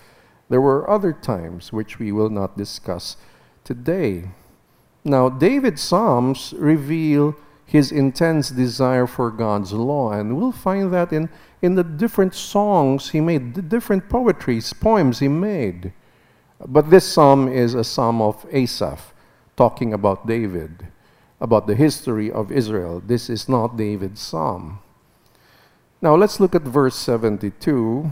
There 0.49 0.61
were 0.61 0.91
other 0.91 1.12
times 1.12 1.73
which 1.73 2.00
we 2.00 2.11
will 2.11 2.31
not 2.31 2.59
discuss 2.59 3.17
today. 3.62 4.31
Now, 5.05 5.29
David's 5.29 5.83
Psalms 5.83 6.53
reveal 6.59 7.37
his 7.65 7.93
intense 7.93 8.50
desire 8.50 9.07
for 9.07 9.31
God's 9.31 9.73
law, 9.73 10.11
and 10.11 10.37
we'll 10.37 10.50
find 10.50 10.93
that 10.93 11.12
in, 11.12 11.29
in 11.62 11.77
the 11.77 11.85
different 11.85 12.35
songs 12.35 13.11
he 13.11 13.21
made, 13.21 13.55
the 13.55 13.62
different 13.62 14.09
poetries, 14.09 14.73
poems 14.73 15.21
he 15.21 15.29
made. 15.29 15.93
But 16.67 16.91
this 16.91 17.07
psalm 17.11 17.49
is 17.49 17.75
a 17.75 17.85
psalm 17.85 18.21
of 18.21 18.45
Asaph, 18.50 19.10
talking 19.61 19.93
about 19.93 20.26
David 20.26 20.88
about 21.38 21.67
the 21.67 21.75
history 21.75 22.33
of 22.33 22.50
Israel. 22.50 23.02
This 23.05 23.29
is 23.29 23.47
not 23.47 23.76
David's 23.76 24.23
psalm. 24.23 24.79
Now 26.00 26.14
let's 26.17 26.40
look 26.40 26.55
at 26.55 26.62
verse 26.62 26.97
72. 26.97 28.11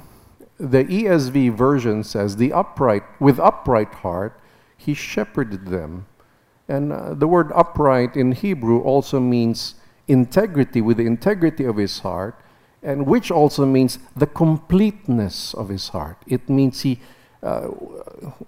The 0.58 0.84
ESV 0.84 1.56
version 1.56 2.04
says, 2.04 2.36
"The 2.36 2.52
upright 2.52 3.04
with 3.18 3.40
upright 3.40 3.92
heart 4.04 4.34
he 4.76 4.92
shepherded 4.92 5.68
them." 5.76 6.04
And 6.68 6.92
uh, 6.92 7.14
the 7.14 7.26
word 7.26 7.50
upright 7.54 8.14
in 8.14 8.32
Hebrew 8.32 8.80
also 8.82 9.18
means 9.18 9.74
integrity 10.06 10.82
with 10.82 10.98
the 10.98 11.06
integrity 11.06 11.64
of 11.64 11.76
his 11.78 12.00
heart, 12.00 12.36
and 12.82 13.06
which 13.06 13.30
also 13.30 13.64
means 13.64 13.98
the 14.14 14.28
completeness 14.42 15.54
of 15.54 15.70
his 15.70 15.88
heart. 15.96 16.18
It 16.26 16.50
means 16.50 16.82
he 16.82 17.00
uh, 17.42 17.68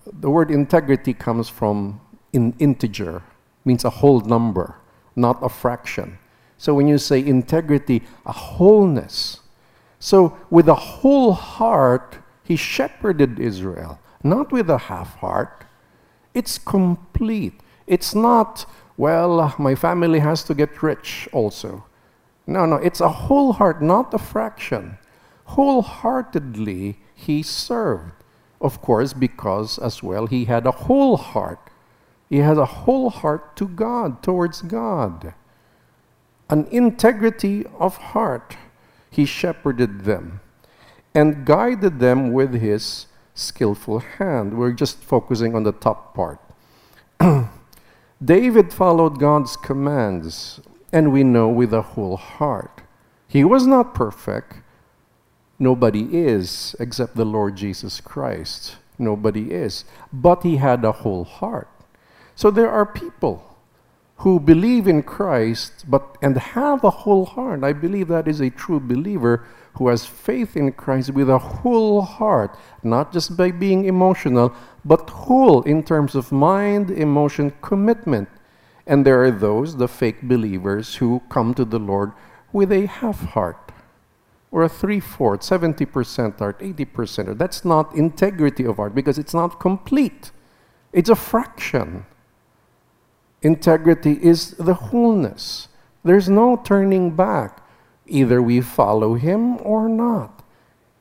the 0.05 0.29
word 0.29 0.51
integrity 0.51 1.15
comes 1.15 1.49
from 1.49 2.01
in 2.33 2.55
integer, 2.59 3.23
means 3.65 3.85
a 3.85 3.91
whole 3.91 4.21
number, 4.21 4.77
not 5.17 5.39
a 5.43 5.49
fraction. 5.49 6.19
So 6.59 6.75
when 6.75 6.89
you 6.89 6.99
say 6.99 7.25
integrity, 7.25 8.03
a 8.27 8.33
wholeness. 8.33 9.41
So 9.99 10.37
with 10.51 10.69
a 10.69 10.75
whole 10.75 11.33
heart, 11.33 12.19
he 12.45 12.57
shepherded 12.57 13.39
Israel, 13.39 13.99
not 14.23 14.53
with 14.53 14.69
a 14.69 14.79
half 14.79 15.15
heart. 15.17 15.65
It's 16.35 16.59
complete. 16.59 17.61
It's 17.87 18.15
not, 18.15 18.67
well, 18.97 19.55
my 19.59 19.75
family 19.75 20.19
has 20.19 20.43
to 20.45 20.55
get 20.55 20.83
rich 20.83 21.29
also. 21.33 21.85
No, 22.47 22.67
no, 22.67 22.77
it's 22.77 23.01
a 23.01 23.09
whole 23.09 23.53
heart, 23.53 23.81
not 23.81 24.13
a 24.13 24.19
fraction. 24.19 24.99
Wholeheartedly, 25.45 26.99
he 27.15 27.43
served. 27.43 28.13
Of 28.61 28.83
course, 28.83 29.13
because 29.13 29.79
as 29.79 30.03
well, 30.03 30.27
he 30.27 30.45
had 30.45 30.67
a 30.67 30.73
whole 30.73 31.17
heart 31.17 31.70
he 32.31 32.39
has 32.39 32.57
a 32.57 32.65
whole 32.65 33.11
heart 33.11 33.57
to 33.57 33.67
God, 33.67 34.23
towards 34.23 34.63
God. 34.63 35.35
An 36.49 36.67
integrity 36.71 37.67
of 37.79 37.97
heart. 37.97 38.57
He 39.11 39.25
shepherded 39.25 40.05
them 40.05 40.41
and 41.13 41.45
guided 41.45 41.99
them 41.99 42.33
with 42.33 42.55
his 42.55 43.07
skillful 43.35 43.99
hand. 43.99 44.57
We're 44.57 44.73
just 44.73 45.03
focusing 45.03 45.57
on 45.57 45.65
the 45.65 45.73
top 45.73 46.15
part. 46.15 46.39
David 48.25 48.73
followed 48.73 49.19
God's 49.19 49.57
commands, 49.57 50.61
and 50.93 51.13
we 51.13 51.25
know 51.25 51.49
with 51.49 51.73
a 51.73 51.83
whole 51.83 52.17
heart. 52.17 52.83
He 53.27 53.43
was 53.43 53.67
not 53.67 53.95
perfect. 53.95 54.55
Nobody 55.59 56.17
is 56.17 56.77
except 56.79 57.17
the 57.17 57.25
Lord 57.25 57.57
Jesus 57.57 58.01
Christ. 58.01 58.77
Nobody 58.99 59.51
is. 59.51 59.85
But 60.13 60.45
he 60.45 60.57
had 60.57 60.85
a 60.85 60.93
whole 60.93 61.25
heart. 61.25 61.69
So 62.41 62.51
there 62.51 62.71
are 62.71 62.87
people 62.87 63.45
who 64.17 64.41
believe 64.41 64.89
in 64.89 65.03
Christ 65.03 65.85
but 65.87 66.17
and 66.23 66.39
have 66.39 66.83
a 66.85 66.89
whole 67.05 67.27
heart. 67.27 67.63
I 67.63 67.75
believe 67.75 68.09
that 68.09 68.27
is 68.27 68.41
a 68.41 68.49
true 68.49 68.81
believer 68.81 69.45
who 69.75 69.89
has 69.89 70.07
faith 70.07 70.57
in 70.57 70.73
Christ 70.73 71.11
with 71.11 71.29
a 71.29 71.37
whole 71.37 72.01
heart, 72.01 72.57
not 72.83 73.13
just 73.13 73.37
by 73.37 73.51
being 73.51 73.85
emotional, 73.85 74.55
but 74.87 75.11
whole 75.11 75.61
in 75.65 75.83
terms 75.83 76.15
of 76.15 76.33
mind, 76.33 76.91
emotion, 76.91 77.53
commitment. 77.61 78.31
And 78.87 79.05
there 79.05 79.23
are 79.23 79.31
those, 79.31 79.77
the 79.77 79.87
fake 79.87 80.23
believers, 80.23 80.95
who 80.95 81.21
come 81.29 81.53
to 81.53 81.67
the 81.67 81.79
Lord 81.79 82.13
with 82.55 82.73
a 82.73 82.87
half 82.87 83.21
heart 83.37 83.71
or 84.51 84.63
a 84.63 84.69
three 84.71 85.01
fourth, 85.01 85.43
70% 85.43 86.39
heart, 86.39 86.59
80% 86.59 87.37
That's 87.37 87.67
not 87.67 87.95
integrity 87.95 88.65
of 88.65 88.77
heart 88.77 88.95
because 88.95 89.19
it's 89.19 89.35
not 89.35 89.61
complete, 89.61 90.31
it's 90.95 91.11
a 91.11 91.15
fraction. 91.15 92.07
Integrity 93.43 94.19
is 94.23 94.53
the 94.53 94.75
wholeness. 94.75 95.69
There's 96.05 96.29
no 96.29 96.57
turning 96.57 97.11
back. 97.17 97.63
Either 98.07 98.43
we 98.43 98.61
follow 98.61 99.15
Him 99.15 99.59
or 99.59 99.89
not. 99.89 100.43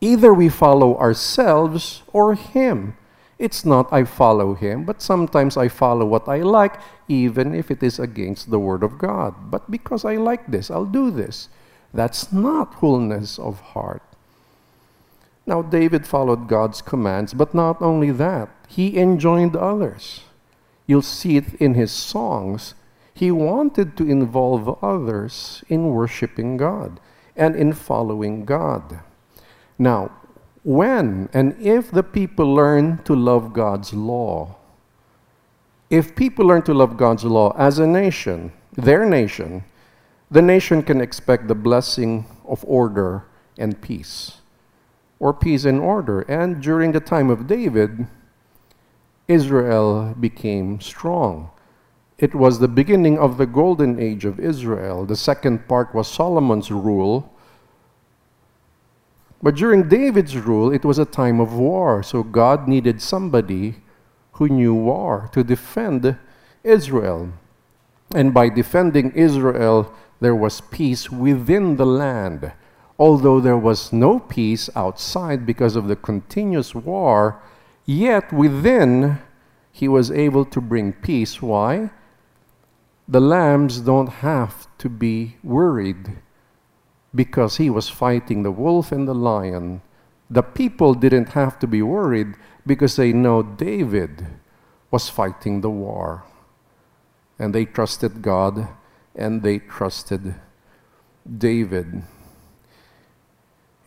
Either 0.01 0.33
we 0.33 0.47
follow 0.47 0.97
ourselves 0.97 2.03
or 2.13 2.35
Him. 2.35 2.95
It's 3.37 3.65
not 3.65 3.91
I 3.91 4.03
follow 4.03 4.53
Him, 4.53 4.83
but 4.83 5.01
sometimes 5.01 5.57
I 5.57 5.67
follow 5.67 6.05
what 6.05 6.27
I 6.27 6.39
like, 6.39 6.79
even 7.07 7.55
if 7.55 7.71
it 7.71 7.81
is 7.81 7.99
against 7.99 8.51
the 8.51 8.59
Word 8.59 8.83
of 8.83 8.97
God. 8.97 9.51
But 9.51 9.71
because 9.71 10.05
I 10.05 10.15
like 10.15 10.47
this, 10.47 10.69
I'll 10.69 10.85
do 10.85 11.09
this. 11.09 11.49
That's 11.93 12.31
not 12.31 12.75
wholeness 12.75 13.39
of 13.39 13.59
heart. 13.61 14.03
Now, 15.45 15.63
David 15.63 16.05
followed 16.05 16.47
God's 16.47 16.81
commands, 16.81 17.33
but 17.33 17.55
not 17.55 17.81
only 17.81 18.11
that, 18.11 18.49
he 18.67 18.99
enjoined 18.99 19.55
others. 19.55 20.21
You'll 20.89 21.03
see 21.03 21.37
it 21.37 21.53
in 21.61 21.75
his 21.75 21.91
songs. 21.91 22.73
He 23.13 23.29
wanted 23.29 23.95
to 23.97 24.09
involve 24.09 24.83
others 24.83 25.63
in 25.69 25.91
worshiping 25.91 26.57
God 26.57 26.99
and 27.35 27.55
in 27.55 27.73
following 27.73 28.43
God. 28.43 29.01
Now, 29.77 30.09
when 30.63 31.29
and 31.31 31.55
if 31.61 31.91
the 31.91 32.01
people 32.01 32.51
learn 32.55 33.03
to 33.03 33.13
love 33.13 33.53
God's 33.53 33.93
law, 33.93 34.55
if 35.91 36.15
people 36.15 36.47
learn 36.47 36.63
to 36.63 36.73
love 36.73 36.97
God's 36.97 37.23
law 37.23 37.53
as 37.55 37.77
a 37.77 37.85
nation, 37.85 38.51
their 38.73 39.05
nation, 39.05 39.65
the 40.31 40.41
nation 40.41 40.81
can 40.81 41.01
expect 41.01 41.47
the 41.47 41.53
blessing 41.53 42.25
of 42.47 42.65
order 42.65 43.25
and 43.59 43.79
peace, 43.79 44.41
or 45.19 45.35
peace 45.35 45.65
and 45.65 45.79
order. 45.79 46.21
And 46.21 46.63
during 46.63 46.93
the 46.93 46.99
time 46.99 47.29
of 47.29 47.45
David, 47.45 48.07
Israel 49.29 50.15
became 50.19 50.81
strong. 50.81 51.51
It 52.17 52.33
was 52.35 52.59
the 52.59 52.67
beginning 52.67 53.17
of 53.17 53.37
the 53.37 53.45
golden 53.45 53.99
age 53.99 54.25
of 54.25 54.39
Israel. 54.39 55.05
The 55.05 55.15
second 55.15 55.67
part 55.69 55.93
was 55.93 56.07
Solomon's 56.07 56.71
rule. 56.71 57.31
But 59.41 59.55
during 59.55 59.87
David's 59.87 60.35
rule, 60.35 60.73
it 60.73 60.83
was 60.83 60.99
a 60.99 61.05
time 61.05 61.39
of 61.39 61.53
war. 61.53 62.03
So 62.03 62.23
God 62.23 62.67
needed 62.67 63.01
somebody 63.01 63.75
who 64.33 64.49
knew 64.49 64.73
war 64.73 65.29
to 65.33 65.43
defend 65.43 66.17
Israel. 66.63 67.31
And 68.13 68.33
by 68.33 68.49
defending 68.49 69.11
Israel, 69.11 69.93
there 70.19 70.35
was 70.35 70.59
peace 70.59 71.09
within 71.09 71.77
the 71.77 71.85
land. 71.85 72.51
Although 72.97 73.39
there 73.39 73.57
was 73.57 73.93
no 73.93 74.19
peace 74.19 74.69
outside 74.75 75.45
because 75.45 75.75
of 75.75 75.87
the 75.87 75.95
continuous 75.95 76.73
war, 76.73 77.39
Yet 77.89 78.31
within, 78.31 79.17
he 79.71 79.87
was 79.87 80.11
able 80.11 80.45
to 80.45 80.61
bring 80.61 80.93
peace. 80.93 81.41
Why? 81.41 81.89
The 83.07 83.19
lambs 83.19 83.79
don't 83.79 84.21
have 84.21 84.67
to 84.77 84.89
be 84.89 85.37
worried 85.43 86.19
because 87.15 87.57
he 87.57 87.67
was 87.67 87.89
fighting 87.89 88.43
the 88.43 88.51
wolf 88.51 88.91
and 88.91 89.07
the 89.07 89.15
lion. 89.15 89.81
The 90.29 90.43
people 90.43 90.93
didn't 90.93 91.29
have 91.29 91.57
to 91.57 91.65
be 91.65 91.81
worried 91.81 92.35
because 92.63 92.95
they 92.95 93.11
know 93.11 93.41
David 93.41 94.27
was 94.91 95.09
fighting 95.09 95.61
the 95.61 95.71
war. 95.71 96.25
And 97.39 97.55
they 97.55 97.65
trusted 97.65 98.21
God 98.21 98.67
and 99.15 99.41
they 99.41 99.57
trusted 99.57 100.35
David. 101.25 102.03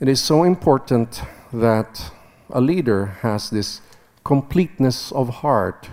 It 0.01 0.09
is 0.09 0.21
so 0.21 0.43
important 0.43 1.23
that 1.53 2.11
a 2.51 2.61
leader 2.61 3.07
has 3.23 3.49
this 3.49 3.81
completeness 4.25 5.13
of 5.13 5.29
heart, 5.37 5.91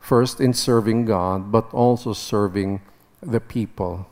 first 0.00 0.40
in 0.40 0.52
serving 0.52 1.06
God, 1.06 1.52
but 1.52 1.72
also 1.72 2.12
serving 2.12 2.80
the 3.20 3.40
people. 3.40 4.06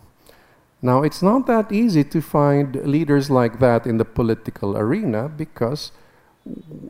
Now, 0.82 1.02
it's 1.02 1.22
not 1.22 1.46
that 1.46 1.70
easy 1.72 2.04
to 2.04 2.22
find 2.22 2.74
leaders 2.86 3.30
like 3.30 3.58
that 3.58 3.86
in 3.86 3.98
the 3.98 4.04
political 4.04 4.76
arena 4.76 5.28
because 5.28 5.92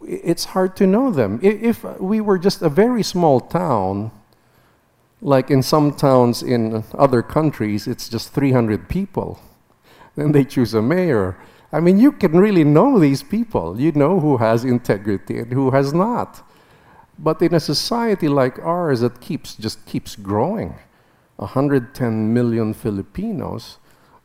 it's 0.06 0.44
hard 0.46 0.76
to 0.76 0.86
know 0.86 1.10
them. 1.10 1.40
If 1.42 1.82
we 1.98 2.20
were 2.20 2.38
just 2.38 2.62
a 2.62 2.68
very 2.68 3.02
small 3.02 3.40
town, 3.40 4.12
like 5.20 5.50
in 5.50 5.62
some 5.62 5.92
towns 5.92 6.42
in 6.42 6.84
other 6.94 7.22
countries, 7.22 7.88
it's 7.88 8.08
just 8.08 8.32
300 8.32 8.88
people, 8.88 9.40
then 10.16 10.32
they 10.32 10.44
choose 10.44 10.72
a 10.72 10.82
mayor. 10.82 11.36
I 11.72 11.80
mean, 11.80 11.98
you 11.98 12.12
can 12.12 12.32
really 12.32 12.64
know 12.64 12.98
these 12.98 13.22
people. 13.22 13.80
You 13.80 13.92
know 13.92 14.18
who 14.18 14.38
has 14.38 14.64
integrity 14.64 15.38
and 15.38 15.52
who 15.52 15.70
has 15.70 15.92
not. 15.92 16.42
But 17.18 17.40
in 17.42 17.54
a 17.54 17.60
society 17.60 18.28
like 18.28 18.58
ours 18.58 19.00
that 19.00 19.20
keeps 19.20 19.54
just 19.54 19.84
keeps 19.86 20.16
growing, 20.16 20.74
110 21.36 22.32
million 22.34 22.74
Filipinos, 22.74 23.78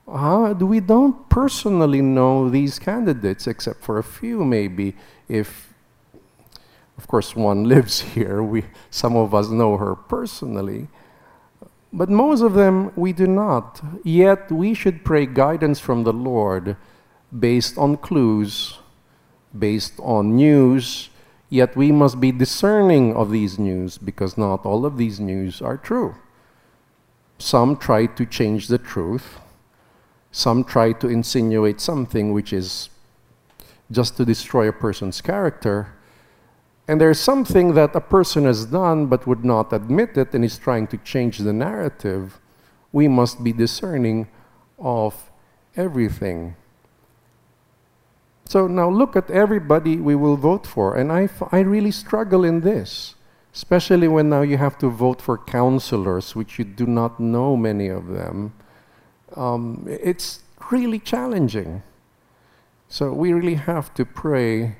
uh, 0.07 0.53
we 0.59 0.79
don't 0.79 1.29
personally 1.29 2.01
know 2.01 2.49
these 2.49 2.79
candidates 2.79 3.47
except 3.47 3.81
for 3.81 3.97
a 3.97 4.03
few 4.03 4.43
maybe 4.45 4.95
if 5.27 5.73
of 6.97 7.07
course 7.07 7.35
one 7.35 7.63
lives 7.73 8.01
here 8.01 8.43
we 8.43 8.63
some 8.89 9.15
of 9.15 9.33
us 9.33 9.49
know 9.49 9.77
her 9.77 9.95
personally 9.95 10.87
but 11.91 12.09
most 12.09 12.41
of 12.41 12.53
them 12.53 12.91
we 12.95 13.13
do 13.13 13.25
not 13.25 13.81
yet 14.03 14.51
we 14.51 14.73
should 14.73 15.03
pray 15.03 15.25
guidance 15.25 15.79
from 15.79 16.03
the 16.03 16.13
lord 16.13 16.77
based 17.39 17.77
on 17.77 17.97
clues, 17.97 18.79
based 19.57 19.93
on 19.99 20.35
news, 20.35 21.09
yet 21.49 21.75
we 21.75 21.91
must 21.91 22.19
be 22.19 22.31
discerning 22.31 23.15
of 23.15 23.31
these 23.31 23.57
news 23.59 23.97
because 23.97 24.37
not 24.37 24.65
all 24.65 24.85
of 24.85 24.97
these 24.97 25.19
news 25.19 25.61
are 25.61 25.77
true. 25.77 26.15
Some 27.37 27.77
try 27.77 28.05
to 28.05 28.25
change 28.25 28.67
the 28.67 28.77
truth, 28.77 29.39
some 30.31 30.63
try 30.63 30.93
to 30.93 31.07
insinuate 31.07 31.81
something 31.81 32.31
which 32.33 32.53
is 32.53 32.89
just 33.91 34.17
to 34.17 34.25
destroy 34.25 34.67
a 34.67 34.73
person's 34.73 35.21
character. 35.21 35.93
And 36.87 37.01
there's 37.01 37.19
something 37.19 37.73
that 37.73 37.95
a 37.95 38.01
person 38.01 38.45
has 38.45 38.65
done 38.65 39.07
but 39.07 39.27
would 39.27 39.43
not 39.43 39.73
admit 39.73 40.17
it 40.17 40.33
and 40.33 40.45
is 40.45 40.57
trying 40.57 40.87
to 40.87 40.97
change 40.97 41.39
the 41.39 41.53
narrative. 41.53 42.39
We 42.91 43.07
must 43.07 43.43
be 43.43 43.53
discerning 43.53 44.27
of 44.77 45.31
everything. 45.75 46.55
So 48.45 48.67
now 48.67 48.89
look 48.89 49.15
at 49.15 49.29
everybody 49.31 49.97
we 49.97 50.15
will 50.15 50.37
vote 50.37 50.67
for. 50.67 50.95
And 50.95 51.11
I, 51.11 51.29
I 51.51 51.59
really 51.59 51.91
struggle 51.91 52.43
in 52.43 52.61
this, 52.61 53.15
especially 53.53 54.07
when 54.07 54.29
now 54.29 54.41
you 54.41 54.57
have 54.57 54.77
to 54.79 54.89
vote 54.89 55.21
for 55.21 55.37
councilors, 55.37 56.35
which 56.35 56.59
you 56.59 56.65
do 56.65 56.85
not 56.85 57.19
know 57.19 57.57
many 57.57 57.87
of 57.87 58.07
them. 58.07 58.53
Um, 59.35 59.85
it's 59.89 60.43
really 60.71 60.99
challenging. 60.99 61.81
So 62.87 63.11
we 63.11 63.33
really 63.33 63.55
have 63.55 63.93
to 63.95 64.05
pray, 64.05 64.77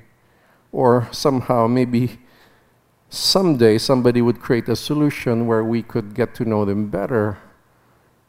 or 0.70 1.08
somehow 1.10 1.66
maybe 1.66 2.20
someday 3.10 3.78
somebody 3.78 4.22
would 4.22 4.40
create 4.40 4.68
a 4.68 4.76
solution 4.76 5.46
where 5.46 5.64
we 5.64 5.82
could 5.82 6.14
get 6.14 6.34
to 6.36 6.44
know 6.44 6.64
them 6.64 6.86
better 6.86 7.38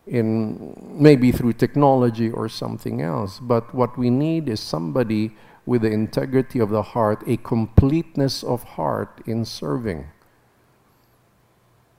in 0.07 0.73
maybe 0.91 1.31
through 1.31 1.53
technology 1.53 2.31
or 2.31 2.49
something 2.49 3.01
else. 3.01 3.39
But 3.39 3.73
what 3.73 3.97
we 3.97 4.09
need 4.09 4.49
is 4.49 4.59
somebody 4.59 5.35
with 5.65 5.81
the 5.81 5.91
integrity 5.91 6.59
of 6.59 6.69
the 6.69 6.81
heart, 6.81 7.23
a 7.27 7.37
completeness 7.37 8.43
of 8.43 8.63
heart 8.63 9.21
in 9.25 9.43
serving. 9.43 10.07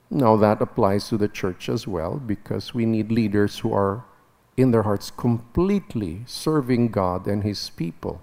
Now 0.09 0.35
that 0.37 0.59
applies 0.59 1.07
to 1.09 1.17
the 1.17 1.27
church 1.27 1.69
as 1.69 1.87
well 1.87 2.15
because 2.17 2.73
we 2.73 2.85
need 2.85 3.11
leaders 3.11 3.59
who 3.59 3.71
are 3.71 4.05
in 4.57 4.71
their 4.71 4.83
hearts 4.83 5.11
completely 5.11 6.23
serving 6.25 6.89
God 6.89 7.27
and 7.27 7.43
His 7.43 7.69
people. 7.69 8.21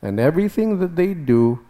And 0.00 0.18
everything 0.20 0.78
that 0.78 0.96
they 0.96 1.12
do 1.14 1.60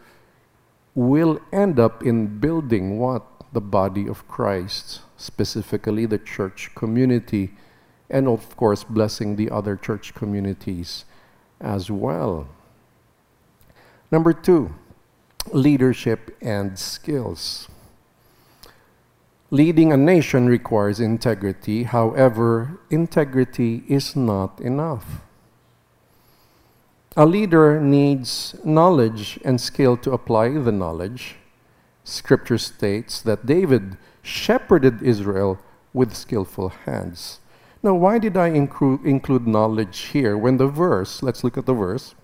will 0.95 1.41
end 1.53 1.81
up 1.81 2.03
in 2.03 2.39
building 2.39 2.99
what? 2.99 3.25
The 3.53 3.61
body 3.61 4.07
of 4.07 4.29
Christ, 4.29 5.01
specifically 5.21 6.07
the 6.07 6.19
church 6.19 6.71
community, 6.75 7.51
and 8.09 8.27
of 8.27 8.57
course, 8.57 8.85
blessing 8.85 9.37
the 9.37 9.51
other 9.51 9.77
church 9.77 10.15
communities 10.15 11.05
as 11.61 11.91
well. 11.91 12.49
Number 14.11 14.33
two, 14.33 14.75
leadership 15.53 16.37
and 16.41 16.79
skills. 16.79 17.69
Leading 19.51 19.93
a 19.93 19.97
nation 19.97 20.47
requires 20.47 21.01
integrity, 21.01 21.83
however, 21.83 22.81
integrity 22.89 23.83
is 23.89 24.17
not 24.17 24.61
enough. 24.61 25.21
A 27.17 27.27
leader 27.27 27.81
needs 27.81 28.55
knowledge 28.65 29.39
and 29.45 29.61
skill 29.61 29.97
to 29.99 30.13
apply 30.13 30.51
the 30.51 30.73
knowledge. 30.73 31.37
Scripture 32.05 32.59
states 32.59 33.21
that 33.23 33.47
David 33.47 33.99
shepherded 34.23 35.03
Israel 35.03 35.59
with 35.93 36.15
skillful 36.15 36.71
hands. 36.87 37.41
Now, 37.83 37.95
why 37.95 38.19
did 38.19 38.37
I 38.37 38.49
include, 38.49 39.47
knowledge 39.47 39.99
here 40.13 40.37
when 40.37 40.59
the 40.59 40.67
verse, 40.67 41.23
let's 41.23 41.43
look 41.43 41.57
at 41.57 41.67
the 41.67 41.75
verse. 41.75 42.15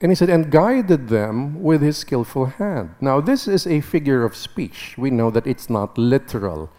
And 0.00 0.10
he 0.10 0.16
said, 0.16 0.30
and 0.30 0.50
guided 0.50 1.08
them 1.08 1.62
with 1.62 1.82
his 1.82 1.98
skillful 1.98 2.46
hand. 2.46 2.94
Now, 3.00 3.20
this 3.20 3.46
is 3.46 3.66
a 3.66 3.80
figure 3.80 4.24
of 4.24 4.34
speech. 4.34 4.94
We 4.96 5.10
know 5.10 5.30
that 5.30 5.46
it's 5.46 5.70
not 5.70 5.96
literal, 5.96 6.70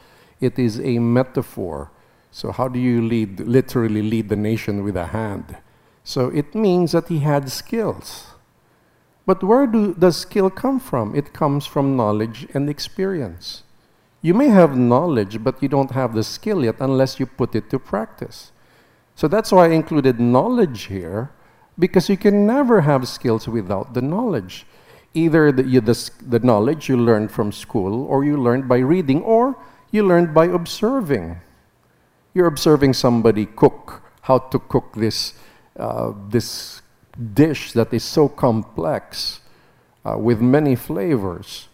it 0.42 0.58
is 0.58 0.80
a 0.80 1.00
metaphor. 1.00 1.92
So, 2.32 2.52
how 2.52 2.68
do 2.68 2.80
you 2.80 3.02
lead, 3.02 3.42
literally 3.42 4.02
lead 4.02 4.30
the 4.30 4.36
nation 4.36 4.84
with 4.84 4.96
a 4.96 5.08
hand? 5.08 5.58
So, 6.04 6.30
it 6.30 6.56
means 6.56 6.94
that 6.94 7.10
he 7.10 7.20
had 7.20 7.50
skills. 7.50 8.31
But 9.26 9.44
where 9.44 9.68
do, 9.68 9.94
does 9.94 10.18
skill 10.18 10.50
come 10.50 10.80
from? 10.80 11.16
It 11.16 11.34
comes 11.34 11.66
from 11.66 11.96
knowledge 11.96 12.48
and 12.54 12.70
experience. 12.70 13.64
You 14.22 14.34
may 14.34 14.50
have 14.50 14.78
knowledge, 14.78 15.44
but 15.44 15.62
you 15.62 15.70
don't 15.70 15.92
have 15.92 16.14
the 16.14 16.24
skill 16.24 16.64
yet 16.64 16.76
unless 16.80 17.20
you 17.20 17.26
put 17.26 17.56
it 17.56 17.70
to 17.70 17.80
practice. 17.80 18.52
So 19.16 19.28
that's 19.28 19.52
why 19.52 19.66
I 19.66 19.70
included 19.70 20.20
knowledge 20.20 20.84
here, 20.84 21.32
because 21.78 22.10
you 22.10 22.18
can 22.18 22.46
never 22.46 22.82
have 22.82 23.08
skills 23.08 23.48
without 23.48 23.94
the 23.94 24.02
knowledge. 24.02 24.66
Either 25.14 25.52
the, 25.52 25.64
you, 25.64 25.82
the, 25.82 26.10
the 26.22 26.40
knowledge 26.40 26.88
you 26.88 26.98
learned 26.98 27.32
from 27.32 27.52
school, 27.52 28.06
or 28.06 28.24
you 28.24 28.38
learned 28.38 28.68
by 28.68 28.78
reading, 28.78 29.22
or 29.22 29.58
you 29.92 30.04
learned 30.04 30.34
by 30.34 30.46
observing. 30.46 31.42
You're 32.34 32.48
observing 32.48 32.94
somebody 32.94 33.46
cook, 33.46 34.02
how 34.22 34.38
to 34.38 34.60
cook 34.60 34.94
this, 34.96 35.34
uh, 35.78 36.14
this 36.30 36.81
dish 37.34 37.74
that 37.74 37.94
is 37.94 38.04
so 38.04 38.28
complex 38.28 39.42
uh, 40.06 40.18
with 40.18 40.42
many 40.42 40.76
flavors. 40.76 41.68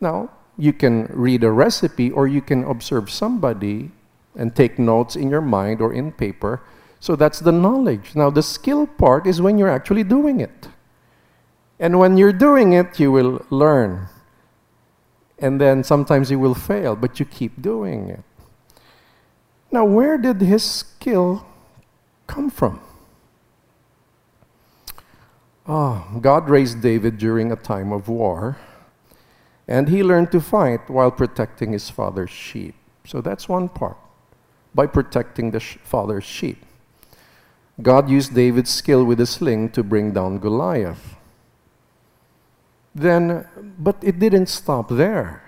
Now, 0.00 0.30
you 0.56 0.72
can 0.72 1.06
read 1.12 1.44
a 1.44 1.50
recipe 1.50 2.10
or 2.10 2.26
you 2.26 2.40
can 2.40 2.64
observe 2.64 3.10
somebody 3.10 3.90
and 4.34 4.54
take 4.54 4.78
notes 4.78 5.16
in 5.16 5.30
your 5.30 5.40
mind 5.40 5.80
or 5.80 5.92
in 5.92 6.12
paper. 6.12 6.60
So 7.00 7.16
that's 7.16 7.40
the 7.40 7.52
knowledge. 7.52 8.14
Now, 8.14 8.30
the 8.30 8.42
skill 8.42 8.86
part 8.86 9.26
is 9.26 9.40
when 9.40 9.58
you're 9.58 9.70
actually 9.70 10.04
doing 10.04 10.40
it. 10.40 10.68
And 11.78 11.98
when 11.98 12.16
you're 12.16 12.32
doing 12.32 12.72
it, 12.72 12.98
you 12.98 13.12
will 13.12 13.44
learn. 13.50 14.08
And 15.38 15.60
then 15.60 15.84
sometimes 15.84 16.30
you 16.30 16.38
will 16.38 16.54
fail, 16.54 16.96
but 16.96 17.20
you 17.20 17.26
keep 17.26 17.62
doing 17.62 18.10
it. 18.10 18.22
Now, 19.70 19.84
where 19.84 20.18
did 20.18 20.40
his 20.40 20.64
skill 20.64 21.46
come 22.26 22.50
from? 22.50 22.80
Oh, 25.70 26.06
God 26.22 26.48
raised 26.48 26.80
David 26.80 27.18
during 27.18 27.52
a 27.52 27.56
time 27.56 27.92
of 27.92 28.08
war. 28.08 28.56
And 29.68 29.90
he 29.90 30.02
learned 30.02 30.32
to 30.32 30.40
fight 30.40 30.88
while 30.88 31.10
protecting 31.10 31.72
his 31.72 31.90
father's 31.90 32.30
sheep. 32.30 32.74
So 33.04 33.20
that's 33.20 33.50
one 33.50 33.68
part, 33.68 33.98
by 34.74 34.86
protecting 34.86 35.50
the 35.50 35.60
sh- 35.60 35.76
father's 35.84 36.24
sheep. 36.24 36.64
God 37.82 38.08
used 38.08 38.34
David's 38.34 38.70
skill 38.70 39.04
with 39.04 39.20
a 39.20 39.26
sling 39.26 39.68
to 39.70 39.82
bring 39.84 40.12
down 40.12 40.38
Goliath. 40.38 41.16
Then, 42.94 43.46
but 43.78 43.96
it 44.02 44.18
didn't 44.18 44.46
stop 44.46 44.88
there. 44.88 45.42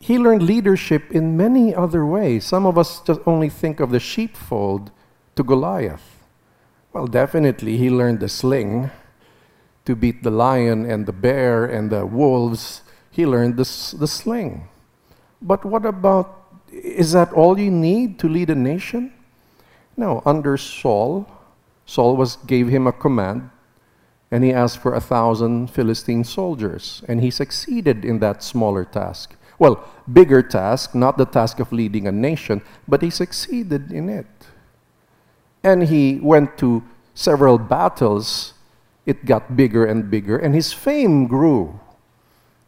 He 0.00 0.18
learned 0.18 0.42
leadership 0.42 1.12
in 1.12 1.36
many 1.36 1.72
other 1.72 2.04
ways. 2.04 2.44
Some 2.44 2.66
of 2.66 2.76
us 2.76 3.00
just 3.00 3.20
only 3.24 3.48
think 3.48 3.78
of 3.78 3.90
the 3.90 4.00
sheepfold 4.00 4.90
to 5.36 5.44
Goliath. 5.44 6.11
Well, 6.92 7.06
definitely 7.06 7.76
he 7.78 7.88
learned 7.90 8.20
the 8.20 8.28
sling 8.28 8.90
to 9.84 9.96
beat 9.96 10.22
the 10.22 10.30
lion 10.30 10.84
and 10.84 11.06
the 11.06 11.12
bear 11.12 11.64
and 11.64 11.90
the 11.90 12.06
wolves, 12.06 12.82
he 13.10 13.26
learned 13.26 13.56
the, 13.56 13.96
the 13.98 14.06
sling. 14.06 14.68
But 15.40 15.64
what 15.64 15.84
about, 15.84 16.60
is 16.70 17.12
that 17.12 17.32
all 17.32 17.58
you 17.58 17.70
need 17.70 18.18
to 18.20 18.28
lead 18.28 18.50
a 18.50 18.54
nation? 18.54 19.12
No, 19.96 20.22
under 20.24 20.56
Saul, 20.56 21.26
Saul 21.84 22.16
was, 22.16 22.36
gave 22.46 22.68
him 22.68 22.86
a 22.86 22.92
command 22.92 23.50
and 24.32 24.42
he 24.42 24.52
asked 24.52 24.78
for 24.78 24.94
a 24.94 25.00
thousand 25.00 25.70
Philistine 25.70 26.24
soldiers, 26.24 27.02
and 27.06 27.20
he 27.20 27.30
succeeded 27.30 28.02
in 28.02 28.18
that 28.20 28.42
smaller 28.42 28.82
task. 28.82 29.36
Well, 29.58 29.84
bigger 30.10 30.42
task, 30.42 30.94
not 30.94 31.18
the 31.18 31.26
task 31.26 31.60
of 31.60 31.70
leading 31.70 32.06
a 32.06 32.12
nation, 32.12 32.62
but 32.88 33.02
he 33.02 33.10
succeeded 33.10 33.92
in 33.92 34.08
it. 34.08 34.26
And 35.62 35.84
he 35.84 36.18
went 36.20 36.58
to 36.58 36.82
several 37.14 37.58
battles 37.58 38.54
it 39.04 39.24
got 39.24 39.56
bigger 39.56 39.84
and 39.84 40.10
bigger, 40.10 40.36
and 40.36 40.54
his 40.54 40.72
fame 40.72 41.26
grew. 41.26 41.80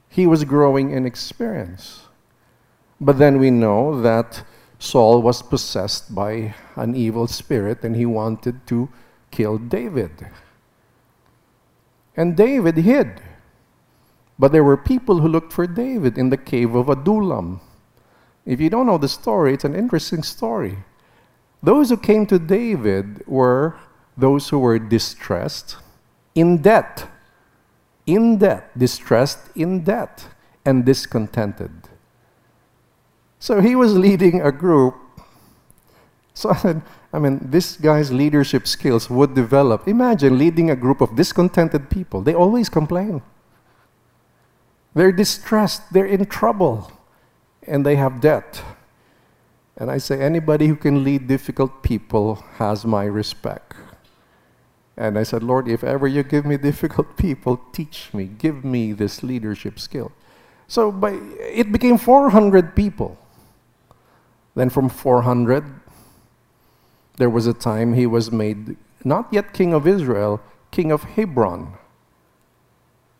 He 0.08 0.26
was 0.26 0.44
growing 0.44 0.90
in 0.90 1.06
experience. 1.06 2.02
But 3.00 3.18
then 3.18 3.38
we 3.38 3.50
know 3.50 4.00
that 4.02 4.44
Saul 4.78 5.22
was 5.22 5.42
possessed 5.42 6.14
by 6.14 6.54
an 6.76 6.94
evil 6.94 7.26
spirit 7.26 7.82
and 7.82 7.96
he 7.96 8.06
wanted 8.06 8.66
to 8.68 8.88
kill 9.30 9.58
David. 9.58 10.28
And 12.16 12.36
David 12.36 12.76
hid. 12.76 13.20
But 14.38 14.52
there 14.52 14.64
were 14.64 14.76
people 14.76 15.20
who 15.20 15.28
looked 15.28 15.52
for 15.52 15.66
David 15.66 16.18
in 16.18 16.30
the 16.30 16.36
cave 16.36 16.74
of 16.74 16.88
Adullam. 16.88 17.60
If 18.44 18.60
you 18.60 18.70
don't 18.70 18.86
know 18.86 18.98
the 18.98 19.08
story, 19.08 19.54
it's 19.54 19.64
an 19.64 19.74
interesting 19.74 20.22
story. 20.22 20.78
Those 21.64 21.88
who 21.88 21.96
came 21.96 22.26
to 22.26 22.38
David 22.38 23.26
were 23.26 23.74
those 24.18 24.50
who 24.50 24.58
were 24.58 24.78
distressed, 24.78 25.76
in 26.34 26.60
debt, 26.60 27.08
in 28.04 28.36
debt, 28.36 28.78
distressed 28.78 29.40
in 29.54 29.82
debt, 29.82 30.28
and 30.66 30.84
discontented. 30.84 31.72
So 33.38 33.62
he 33.62 33.74
was 33.74 33.96
leading 33.96 34.42
a 34.42 34.52
group. 34.52 34.94
So 36.34 36.50
I 36.50 36.56
said, 36.64 36.82
I 37.14 37.18
mean, 37.18 37.40
this 37.40 37.76
guy's 37.76 38.12
leadership 38.12 38.66
skills 38.66 39.08
would 39.08 39.34
develop. 39.34 39.88
Imagine 39.88 40.36
leading 40.36 40.70
a 40.70 40.76
group 40.76 41.00
of 41.00 41.16
discontented 41.16 41.88
people. 41.88 42.20
They 42.20 42.34
always 42.34 42.68
complain. 42.68 43.22
They're 44.92 45.12
distressed, 45.12 45.94
they're 45.94 46.04
in 46.04 46.26
trouble, 46.26 46.92
and 47.66 47.86
they 47.86 47.96
have 47.96 48.20
debt. 48.20 48.62
And 49.76 49.90
I 49.90 49.98
say, 49.98 50.20
anybody 50.20 50.68
who 50.68 50.76
can 50.76 51.02
lead 51.02 51.26
difficult 51.26 51.82
people 51.82 52.36
has 52.56 52.84
my 52.84 53.04
respect. 53.04 53.74
And 54.96 55.18
I 55.18 55.24
said, 55.24 55.42
Lord, 55.42 55.68
if 55.68 55.82
ever 55.82 56.06
you 56.06 56.22
give 56.22 56.46
me 56.46 56.56
difficult 56.70 57.16
people, 57.16 57.60
teach 57.72 58.10
me, 58.12 58.24
give 58.26 58.64
me 58.64 58.92
this 58.92 59.22
leadership 59.22 59.80
skill. 59.80 60.12
So 60.68 60.92
by, 60.92 61.18
it 61.40 61.72
became 61.72 61.98
400 61.98 62.74
people. 62.76 63.18
Then 64.54 64.70
from 64.70 64.88
400, 64.88 65.64
there 67.16 67.30
was 67.30 67.46
a 67.46 67.54
time 67.54 67.94
he 67.94 68.06
was 68.06 68.30
made 68.30 68.76
not 69.04 69.28
yet 69.30 69.52
king 69.52 69.74
of 69.74 69.86
Israel, 69.86 70.40
king 70.70 70.90
of 70.90 71.02
Hebron. 71.02 71.74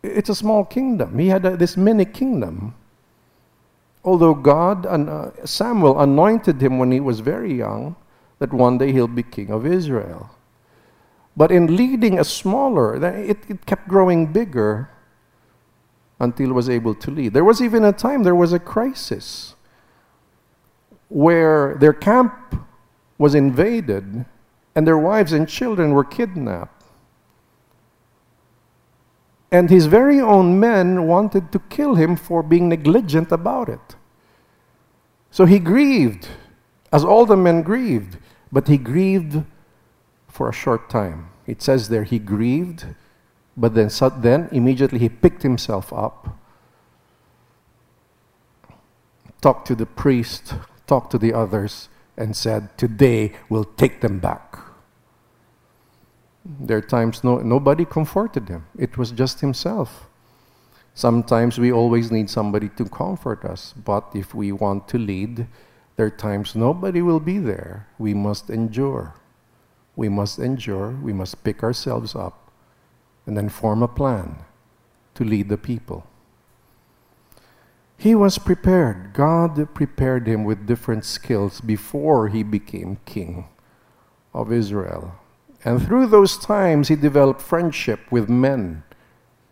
It's 0.03 0.29
a 0.29 0.35
small 0.35 0.65
kingdom. 0.65 1.19
He 1.19 1.29
had 1.29 1.45
a, 1.45 1.57
this 1.57 1.77
mini 1.77 2.05
kingdom. 2.05 2.75
Although 4.05 4.35
God 4.35 4.85
and 4.85 5.09
uh, 5.09 5.31
Samuel 5.47 5.99
anointed 6.01 6.61
him 6.61 6.79
when 6.79 6.93
he 6.93 7.01
was 7.01 7.21
very 7.21 7.55
young, 7.55 7.97
that 8.39 8.53
one 8.53 8.79
day 8.79 8.93
he'll 8.93 9.09
be 9.09 9.23
king 9.23 9.51
of 9.51 9.65
Israel. 9.67 10.31
But 11.37 11.51
in 11.51 11.77
leading 11.77 12.19
a 12.19 12.25
smaller, 12.25 13.03
it, 13.05 13.39
it 13.49 13.67
kept 13.67 13.89
growing 13.89 14.33
bigger 14.33 14.91
until 16.21 16.53
was 16.53 16.69
able 16.69 16.95
to 16.95 17.11
lead. 17.11 17.33
There 17.33 17.45
was 17.45 17.61
even 17.61 17.85
a 17.85 17.93
time, 17.93 18.23
there 18.23 18.35
was 18.35 18.53
a 18.53 18.59
crisis 18.59 19.55
where 21.09 21.77
their 21.77 21.93
camp 21.93 22.35
was 23.19 23.35
invaded 23.35 24.27
and 24.75 24.87
their 24.87 24.99
wives 24.99 25.33
and 25.33 25.49
children 25.49 25.93
were 25.93 26.05
kidnapped. 26.05 26.74
And 29.55 29.71
his 29.71 29.87
very 29.87 30.21
own 30.21 30.59
men 30.59 31.07
wanted 31.07 31.53
to 31.53 31.61
kill 31.71 31.95
him 31.95 32.17
for 32.17 32.43
being 32.43 32.69
negligent 32.69 33.31
about 33.31 33.69
it. 33.69 33.95
So 35.31 35.45
he 35.45 35.61
grieved, 35.61 36.27
as 36.93 37.05
all 37.05 37.25
the 37.25 37.37
men 37.37 37.63
grieved, 37.63 38.19
but 38.51 38.67
he 38.67 38.77
grieved 38.77 39.45
for 40.27 40.49
a 40.49 40.53
short 40.53 40.91
time. 40.91 41.31
It 41.47 41.63
says 41.63 41.89
there, 41.89 42.03
he 42.03 42.19
grieved 42.19 42.97
But 43.57 43.77
then, 43.77 43.91
then 44.19 44.49
immediately 44.51 44.99
he 44.99 45.09
picked 45.09 45.45
himself 45.45 45.93
up, 45.93 46.37
talked 49.41 49.69
to 49.69 49.77
the 49.77 49.87
priest, 49.87 50.55
talked 50.89 51.13
to 51.13 51.19
the 51.19 51.33
others, 51.33 51.89
and 52.17 52.35
said, 52.35 52.77
Today 52.77 53.35
we'll 53.49 53.71
take 53.77 54.01
them 54.01 54.19
back. 54.19 54.64
There 56.45 56.79
are 56.79 56.83
times 56.83 57.25
no, 57.25 57.39
nobody 57.39 57.85
comforted 57.85 58.49
him, 58.49 58.67
it 58.79 58.99
was 58.99 59.11
just 59.11 59.41
himself. 59.41 60.07
Sometimes 60.95 61.59
we 61.59 61.73
always 61.73 62.13
need 62.13 62.31
somebody 62.31 62.69
to 62.71 62.85
comfort 62.85 63.45
us, 63.45 63.73
but 63.73 64.05
if 64.15 64.35
we 64.35 64.53
want 64.53 64.87
to 64.89 64.99
lead, 64.99 65.49
there 65.97 66.07
are 66.07 66.11
times 66.11 66.55
nobody 66.55 67.03
will 67.03 67.19
be 67.19 67.39
there. 67.39 67.89
We 67.99 68.15
must 68.15 68.49
endure. 68.49 69.15
We 69.97 70.09
must 70.09 70.39
endure. 70.39 70.91
We 70.91 71.13
must 71.13 71.43
pick 71.43 71.63
ourselves 71.63 72.15
up 72.15 72.51
and 73.27 73.37
then 73.37 73.49
form 73.49 73.83
a 73.83 73.89
plan 73.89 74.45
to 75.15 75.25
lead 75.25 75.49
the 75.49 75.59
people. 75.59 76.07
He 77.97 78.15
was 78.15 78.39
prepared. 78.39 79.13
God 79.15 79.75
prepared 79.75 80.27
him 80.27 80.45
with 80.45 80.67
different 80.67 81.05
skills 81.05 81.61
before 81.61 82.29
he 82.29 82.43
became 82.43 82.99
king 83.05 83.47
of 84.33 84.53
Israel. 84.53 85.15
And 85.65 85.83
through 85.83 86.09
those 86.09 86.37
times, 86.37 86.89
he 86.89 86.97
developed 86.97 87.41
friendship 87.41 88.01
with 88.11 88.29
men. 88.29 88.83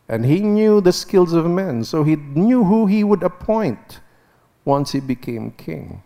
And 0.09 0.27
he 0.27 0.41
knew 0.41 0.81
the 0.81 0.93
skills 0.93 1.33
of 1.33 1.47
men, 1.47 1.85
so 1.85 2.05
he 2.05 2.17
knew 2.17 2.65
who 2.65 2.87
he 2.87 3.03
would 3.03 3.23
appoint 3.23 4.01
once 4.65 4.93
he 4.93 5.01
became 5.01 5.53
king. 5.53 6.03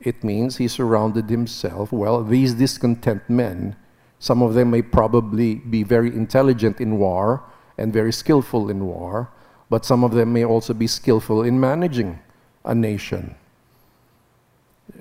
It 0.00 0.24
means 0.24 0.56
he 0.56 0.68
surrounded 0.68 1.28
himself, 1.28 1.92
well, 1.92 2.22
these 2.24 2.54
discontent 2.54 3.28
men, 3.28 3.76
some 4.18 4.42
of 4.42 4.54
them 4.54 4.70
may 4.70 4.82
probably 4.82 5.56
be 5.56 5.82
very 5.82 6.08
intelligent 6.08 6.80
in 6.80 6.98
war 6.98 7.42
and 7.76 7.92
very 7.92 8.12
skillful 8.12 8.70
in 8.70 8.86
war, 8.86 9.30
but 9.68 9.84
some 9.84 10.04
of 10.04 10.12
them 10.12 10.32
may 10.32 10.44
also 10.44 10.72
be 10.72 10.86
skillful 10.86 11.42
in 11.42 11.60
managing 11.60 12.18
a 12.64 12.74
nation. 12.74 13.34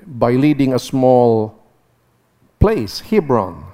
By 0.05 0.31
leading 0.31 0.73
a 0.73 0.79
small 0.79 1.63
place, 2.59 2.99
Hebron, 2.99 3.66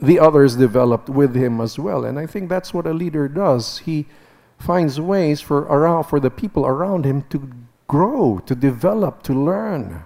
the 0.00 0.18
others 0.18 0.56
developed 0.56 1.08
with 1.08 1.34
him 1.34 1.60
as 1.60 1.78
well. 1.78 2.04
And 2.04 2.18
I 2.18 2.26
think 2.26 2.48
that's 2.48 2.72
what 2.72 2.86
a 2.86 2.92
leader 2.92 3.28
does. 3.28 3.78
He 3.78 4.06
finds 4.58 5.00
ways 5.00 5.40
for 5.40 5.60
around 5.62 6.04
for 6.04 6.20
the 6.20 6.30
people 6.30 6.66
around 6.66 7.04
him 7.04 7.24
to 7.30 7.50
grow, 7.86 8.40
to 8.46 8.54
develop, 8.54 9.22
to 9.24 9.32
learn. 9.32 10.04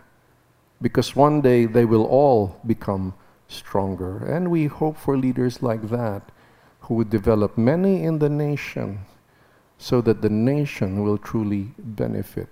Because 0.81 1.15
one 1.15 1.41
day 1.41 1.67
they 1.67 1.85
will 1.85 2.05
all 2.05 2.59
become 2.67 3.15
stronger. 3.49 4.25
And 4.25 4.51
we 4.51 4.67
hope 4.67 4.97
for 4.97 5.17
leaders 5.17 5.63
like 5.63 5.89
that 5.91 6.33
who 6.81 6.95
would 6.95 7.11
develop 7.11 7.57
many 7.57 8.03
in 8.03 8.19
the 8.19 8.29
nation 8.29 9.01
so 9.79 10.01
that 10.01 10.23
the 10.23 10.31
nation 10.31 11.03
will 11.03 11.19
truly 11.19 11.73
benefit. 11.79 12.49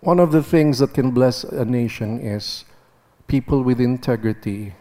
One 0.00 0.20
of 0.20 0.32
the 0.32 0.42
things 0.42 0.78
that 0.78 0.94
can 0.94 1.10
bless 1.10 1.44
a 1.44 1.64
nation 1.64 2.20
is 2.20 2.64
people 3.26 3.62
with 3.62 3.80
integrity 3.80 4.74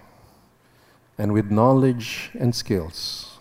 and 1.17 1.34
with 1.34 1.51
knowledge 1.51 2.32
and 2.34 2.54
skills. 2.54 3.38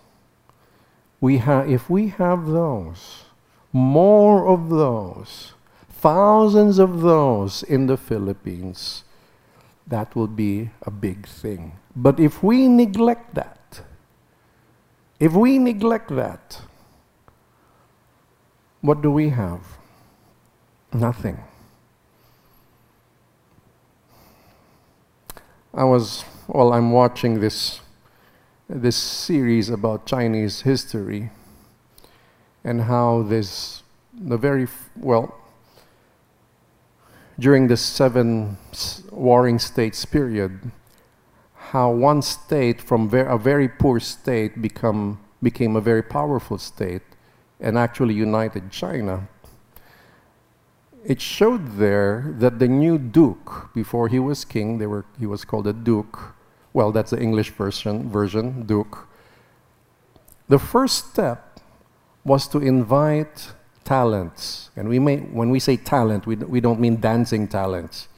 We 1.21 1.39
ha- 1.39 1.65
if 1.67 1.89
we 1.89 2.09
have 2.09 2.47
those, 2.47 3.25
more 3.73 4.47
of 4.47 4.69
those, 4.69 5.55
thousands 5.89 6.79
of 6.79 7.01
those 7.01 7.63
in 7.63 7.87
the 7.87 7.97
Philippines, 7.97 9.05
that 9.87 10.15
will 10.15 10.29
be 10.29 10.71
a 10.83 10.91
big 10.91 11.27
thing. 11.27 11.73
But 11.97 12.21
if 12.21 12.43
we 12.43 12.69
neglect 12.69 13.35
that, 13.35 13.83
if 15.19 15.33
we 15.33 15.59
neglect 15.59 16.15
that, 16.15 16.61
what 18.81 19.01
do 19.01 19.11
we 19.11 19.31
have? 19.31 19.61
Nothing. 20.93 21.43
I 25.73 25.85
was, 25.85 26.25
well, 26.47 26.73
I'm 26.73 26.91
watching 26.91 27.41
this, 27.41 27.81
this 28.69 28.97
series 28.97 29.71
about 29.71 30.07
Chinese 30.07 30.63
history 30.63 31.31
and 32.63 32.83
how 32.83 33.23
this, 33.23 33.83
the 34.13 34.37
very, 34.37 34.67
well, 34.97 35.35
during 37.39 37.69
the 37.69 37.77
seven 37.77 38.59
warring 39.11 39.59
states 39.59 40.05
period, 40.05 40.71
how 41.55 41.91
one 41.91 42.21
state 42.23 42.81
from 42.81 43.09
ver 43.09 43.25
a 43.25 43.39
very 43.39 43.69
poor 43.69 43.99
state 43.99 44.61
become, 44.61 45.19
became 45.43 45.77
a 45.77 45.81
very 45.81 46.03
powerful 46.03 46.59
state 46.59 47.03
and 47.59 47.79
actually 47.79 48.15
united 48.15 48.71
China. 48.71 49.29
It 51.05 51.21
showed 51.21 51.77
there 51.77 52.35
that 52.39 52.59
the 52.59 52.69
new 52.69 52.99
duke, 52.99 53.71
before 53.75 54.09
he 54.09 54.19
was 54.19 54.45
king, 54.45 54.79
they 54.79 54.87
were, 54.87 55.05
he 55.19 55.27
was 55.27 55.45
called 55.45 55.67
a 55.67 55.73
duke. 55.73 56.34
Well, 56.75 56.91
that's 56.91 57.13
the 57.13 57.21
English 57.21 57.51
version, 57.51 58.11
version, 58.11 58.67
duke. 58.67 59.09
The 60.49 60.59
first 60.59 61.13
step 61.13 61.61
was 62.25 62.49
to 62.49 62.59
invite 62.59 63.53
talents. 63.85 64.71
And 64.77 64.89
we 64.89 64.99
may, 64.99 65.19
when 65.19 65.51
we 65.51 65.61
say 65.61 65.77
talent, 65.77 66.27
we, 66.27 66.35
we 66.35 66.61
don't 66.61 66.81
mean 66.81 67.01
dancing 67.01 67.47
talents. 67.47 68.09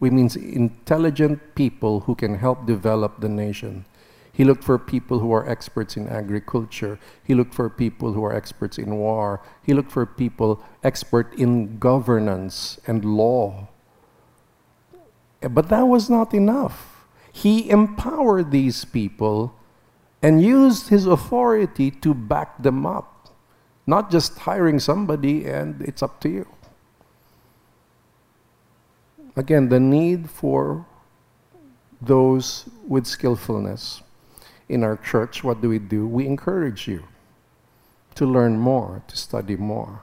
We 0.00 0.10
mean 0.10 0.30
intelligent 0.36 1.54
people 1.54 2.00
who 2.00 2.14
can 2.14 2.38
help 2.38 2.66
develop 2.66 3.20
the 3.20 3.28
nation. 3.28 3.84
He 4.32 4.44
looked 4.44 4.64
for 4.64 4.78
people 4.78 5.18
who 5.18 5.32
are 5.32 5.46
experts 5.46 5.96
in 5.96 6.08
agriculture. 6.08 6.98
He 7.24 7.34
looked 7.34 7.52
for 7.52 7.68
people 7.68 8.12
who 8.12 8.24
are 8.24 8.34
experts 8.34 8.78
in 8.78 8.96
war. 8.96 9.42
He 9.66 9.74
looked 9.74 9.90
for 9.90 10.06
people 10.06 10.64
expert 10.82 11.34
in 11.34 11.78
governance 11.78 12.80
and 12.86 13.04
law. 13.04 13.68
But 15.42 15.68
that 15.68 15.82
was 15.82 16.08
not 16.08 16.32
enough. 16.32 16.97
He 17.32 17.70
empowered 17.70 18.50
these 18.50 18.84
people 18.84 19.54
and 20.22 20.42
used 20.42 20.88
his 20.88 21.06
authority 21.06 21.90
to 21.90 22.14
back 22.14 22.62
them 22.62 22.86
up. 22.86 23.34
Not 23.86 24.10
just 24.10 24.38
hiring 24.38 24.78
somebody 24.78 25.46
and 25.46 25.80
it's 25.82 26.02
up 26.02 26.20
to 26.20 26.28
you. 26.28 26.46
Again, 29.36 29.68
the 29.68 29.80
need 29.80 30.28
for 30.28 30.84
those 32.00 32.68
with 32.86 33.06
skillfulness. 33.06 34.02
In 34.68 34.84
our 34.84 34.96
church, 34.96 35.42
what 35.42 35.62
do 35.62 35.68
we 35.68 35.78
do? 35.78 36.06
We 36.06 36.26
encourage 36.26 36.88
you 36.88 37.04
to 38.16 38.26
learn 38.26 38.58
more, 38.58 39.02
to 39.06 39.16
study 39.16 39.56
more. 39.56 40.02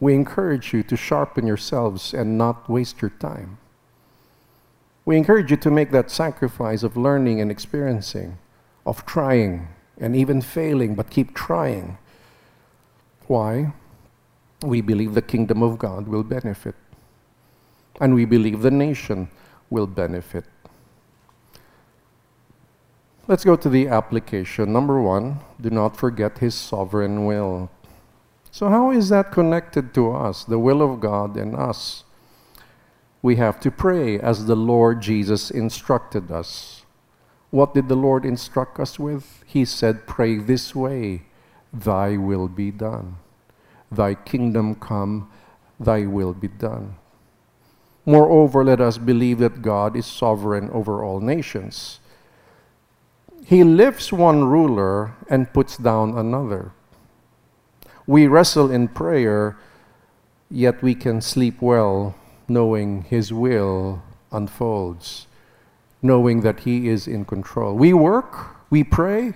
We 0.00 0.14
encourage 0.14 0.72
you 0.72 0.82
to 0.84 0.96
sharpen 0.96 1.46
yourselves 1.46 2.14
and 2.14 2.38
not 2.38 2.68
waste 2.68 3.02
your 3.02 3.10
time. 3.10 3.58
We 5.08 5.16
encourage 5.16 5.50
you 5.50 5.56
to 5.56 5.70
make 5.70 5.90
that 5.92 6.10
sacrifice 6.10 6.82
of 6.82 6.94
learning 6.94 7.40
and 7.40 7.50
experiencing, 7.50 8.36
of 8.84 9.06
trying, 9.06 9.68
and 9.96 10.14
even 10.14 10.42
failing, 10.42 10.94
but 10.94 11.08
keep 11.08 11.34
trying. 11.34 11.96
Why? 13.26 13.72
We 14.60 14.82
believe 14.82 15.14
the 15.14 15.22
kingdom 15.22 15.62
of 15.62 15.78
God 15.78 16.08
will 16.08 16.24
benefit. 16.24 16.74
And 17.98 18.14
we 18.14 18.26
believe 18.26 18.60
the 18.60 18.70
nation 18.70 19.30
will 19.70 19.86
benefit. 19.86 20.44
Let's 23.26 23.46
go 23.46 23.56
to 23.56 23.70
the 23.70 23.88
application. 23.88 24.74
Number 24.74 25.00
one, 25.00 25.38
do 25.58 25.70
not 25.70 25.96
forget 25.96 26.36
his 26.36 26.54
sovereign 26.54 27.24
will. 27.24 27.70
So, 28.50 28.68
how 28.68 28.90
is 28.90 29.08
that 29.08 29.32
connected 29.32 29.94
to 29.94 30.12
us, 30.12 30.44
the 30.44 30.58
will 30.58 30.82
of 30.82 31.00
God 31.00 31.38
and 31.38 31.56
us? 31.56 32.04
We 33.20 33.36
have 33.36 33.58
to 33.60 33.70
pray 33.70 34.18
as 34.18 34.46
the 34.46 34.54
Lord 34.54 35.00
Jesus 35.00 35.50
instructed 35.50 36.30
us. 36.30 36.84
What 37.50 37.74
did 37.74 37.88
the 37.88 37.96
Lord 37.96 38.24
instruct 38.24 38.78
us 38.78 38.98
with? 38.98 39.42
He 39.46 39.64
said, 39.64 40.06
Pray 40.06 40.36
this 40.36 40.74
way 40.74 41.22
Thy 41.72 42.16
will 42.16 42.48
be 42.48 42.70
done. 42.70 43.16
Thy 43.90 44.14
kingdom 44.14 44.74
come, 44.74 45.30
Thy 45.80 46.06
will 46.06 46.34
be 46.34 46.48
done. 46.48 46.96
Moreover, 48.06 48.64
let 48.64 48.80
us 48.80 48.98
believe 48.98 49.38
that 49.38 49.62
God 49.62 49.96
is 49.96 50.06
sovereign 50.06 50.70
over 50.70 51.04
all 51.04 51.20
nations. 51.20 52.00
He 53.44 53.64
lifts 53.64 54.12
one 54.12 54.44
ruler 54.44 55.14
and 55.28 55.52
puts 55.52 55.76
down 55.76 56.16
another. 56.16 56.72
We 58.06 58.26
wrestle 58.26 58.70
in 58.70 58.88
prayer, 58.88 59.58
yet 60.50 60.82
we 60.82 60.94
can 60.94 61.20
sleep 61.20 61.60
well 61.60 62.14
knowing 62.48 63.02
His 63.02 63.32
will 63.32 64.02
unfolds 64.32 65.26
knowing 66.02 66.42
that 66.42 66.60
He 66.60 66.88
is 66.88 67.06
in 67.06 67.24
control. 67.24 67.74
We 67.74 67.92
work, 67.92 68.56
we 68.70 68.84
pray, 68.84 69.34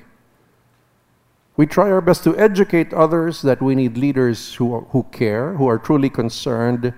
we 1.56 1.66
try 1.66 1.90
our 1.90 2.00
best 2.00 2.24
to 2.24 2.36
educate 2.38 2.94
others 2.94 3.42
that 3.42 3.60
we 3.60 3.74
need 3.74 3.98
leaders 3.98 4.54
who, 4.54 4.80
who 4.90 5.02
care, 5.12 5.54
who 5.54 5.66
are 5.66 5.78
truly 5.78 6.08
concerned, 6.08 6.94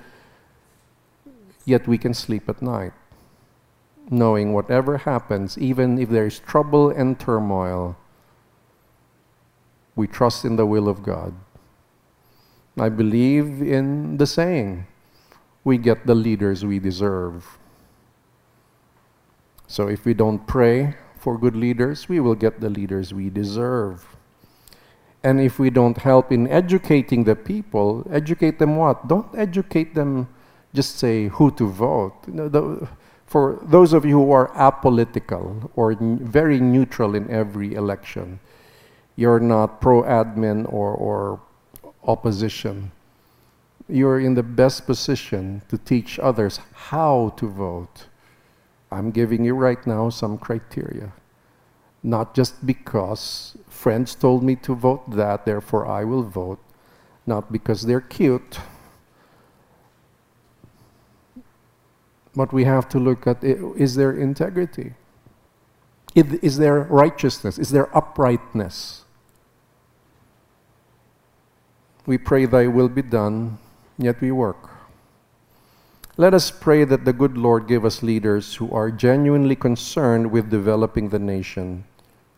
yet 1.65 1.89
we 1.89 1.99
can 1.99 2.15
sleep 2.15 2.49
at 2.49 2.63
night. 2.63 2.93
knowing 4.11 4.53
whatever 4.53 4.99
happens, 4.99 5.57
even 5.57 5.99
if 5.99 6.11
there 6.11 6.27
is 6.27 6.39
trouble 6.39 6.91
and 6.91 7.19
turmoil, 7.19 7.97
we 9.97 10.07
trust 10.07 10.45
in 10.45 10.57
the 10.57 10.67
will 10.67 10.89
of 10.89 11.03
God. 11.03 11.33
I 12.79 12.91
believe 12.91 13.63
in 13.63 14.19
the 14.19 14.27
saying, 14.27 14.87
we 15.65 15.79
get 15.79 16.07
the 16.07 16.15
leaders 16.15 16.65
we 16.65 16.79
deserve. 16.79 17.59
So 19.67 19.89
if 19.89 20.05
we 20.05 20.15
don't 20.15 20.47
pray 20.47 20.95
for 21.19 21.39
good 21.39 21.57
leaders, 21.57 22.09
we 22.09 22.21
will 22.21 22.35
get 22.35 22.61
the 22.61 22.69
leaders 22.69 23.15
we 23.15 23.31
deserve. 23.31 24.07
And 25.23 25.41
if 25.41 25.59
we 25.59 25.71
don't 25.71 25.97
help 25.97 26.31
in 26.31 26.47
educating 26.49 27.25
the 27.25 27.35
people, 27.35 28.07
educate 28.11 28.59
them 28.59 28.77
what? 28.77 29.09
Don't 29.09 29.27
educate 29.35 29.95
them 29.95 30.29
just 30.75 30.99
say 30.99 31.29
who 31.29 31.51
to 31.53 31.69
vote. 31.69 32.13
For 33.27 33.59
those 33.63 33.93
of 33.93 34.05
you 34.05 34.19
who 34.19 34.33
are 34.33 34.49
apolitical 34.51 35.71
or 35.77 35.95
very 35.95 36.61
neutral 36.61 37.15
in 37.15 37.31
every 37.31 37.75
election, 37.75 38.39
you're 39.17 39.41
not 39.41 39.81
pro 39.81 40.03
admin 40.03 40.71
or, 40.71 40.93
or 40.93 41.41
opposition. 42.07 42.93
You're 43.89 44.19
in 44.19 44.35
the 44.35 44.43
best 44.43 44.87
position 44.87 45.63
to 45.69 45.77
teach 45.77 46.19
others 46.19 46.59
how 46.73 47.35
to 47.37 47.49
vote. 47.49 48.07
I'm 48.91 49.11
giving 49.11 49.45
you 49.45 49.55
right 49.55 49.85
now 49.87 50.09
some 50.09 50.39
criteria. 50.39 51.13
Not 52.03 52.35
just 52.35 52.67
because 52.67 53.57
friends 53.69 54.15
told 54.15 54.43
me 54.43 54.57
to 54.57 54.75
vote 54.75 55.11
that, 55.11 55.45
therefore 55.45 55.87
I 55.87 56.05
will 56.05 56.23
vote. 56.23 56.61
Not 57.27 57.51
because 57.51 57.83
they're 57.83 58.01
cute. 58.01 58.59
But 62.35 62.53
we 62.53 62.65
have 62.65 62.89
to 62.91 62.99
look 62.99 63.27
at 63.27 63.43
is 63.43 63.95
there 63.95 64.13
integrity? 64.13 64.95
Is 66.15 66.59
there 66.59 66.81
righteousness? 66.83 67.59
Is 67.59 67.71
there 67.71 67.95
uprightness? 67.97 69.05
We 72.07 72.19
pray, 72.19 72.45
Thy 72.45 72.67
will 72.67 72.89
be 72.89 73.03
done, 73.03 73.59
yet 73.99 74.21
we 74.21 74.31
work. 74.33 74.71
Let 76.17 76.33
us 76.33 76.51
pray 76.51 76.85
that 76.85 77.05
the 77.05 77.13
good 77.13 77.37
Lord 77.37 77.67
give 77.67 77.85
us 77.85 78.03
leaders 78.03 78.55
who 78.55 78.71
are 78.73 78.91
genuinely 78.91 79.57
concerned 79.57 80.31
with 80.31 80.49
developing 80.49 81.09
the 81.09 81.19
nation. 81.19 81.85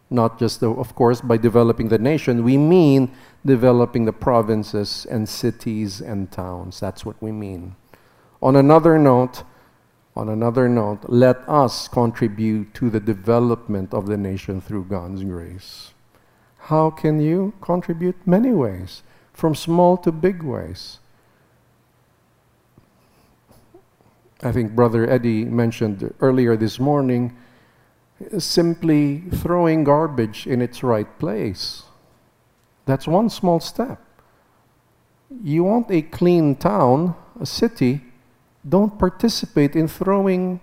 Not 0.09 0.39
just, 0.39 0.61
the, 0.61 0.71
of 0.71 0.95
course, 0.95 1.21
by 1.21 1.37
developing 1.37 1.89
the 1.89 1.99
nation, 1.99 2.45
we 2.45 2.57
mean 2.57 3.11
developing 3.45 4.05
the 4.05 4.13
provinces 4.13 5.07
and 5.11 5.29
cities 5.29 6.01
and 6.01 6.31
towns. 6.31 6.81
That's 6.81 7.05
what 7.05 7.21
we 7.21 7.33
mean. 7.33 7.77
On 8.41 8.57
another 8.57 8.99
note, 8.99 9.43
on 10.15 10.31
another 10.31 10.69
note, 10.69 11.01
let 11.09 11.47
us 11.49 11.89
contribute 11.89 12.73
to 12.75 12.89
the 12.89 13.01
development 13.01 13.93
of 13.93 14.07
the 14.07 14.17
nation 14.17 14.61
through 14.61 14.85
God's 14.85 15.23
grace. 15.25 15.93
How 16.59 16.89
can 16.89 17.21
you 17.21 17.53
contribute? 17.61 18.17
Many 18.27 18.53
ways 18.53 19.03
from 19.35 19.55
small 19.55 19.99
to 19.99 20.11
big 20.11 20.43
ways. 20.43 21.01
I 24.43 24.53
think 24.53 24.73
Brother 24.73 25.09
Eddie 25.09 25.45
mentioned 25.45 26.13
earlier 26.21 26.57
this 26.57 26.79
morning 26.79 27.37
simply 28.39 29.21
throwing 29.33 29.85
garbage 29.85 30.47
in 30.47 30.63
its 30.63 30.83
right 30.83 31.19
place. 31.19 31.85
That's 32.85 33.07
one 33.07 33.31
small 33.31 33.61
step. 33.61 34.01
You 35.43 35.65
want 35.65 35.91
a 35.91 36.03
clean 36.03 36.55
town, 36.57 37.15
a 37.41 37.47
city, 37.47 38.03
don't 38.69 38.99
participate 38.99 39.75
in 39.75 39.89
throwing 39.89 40.61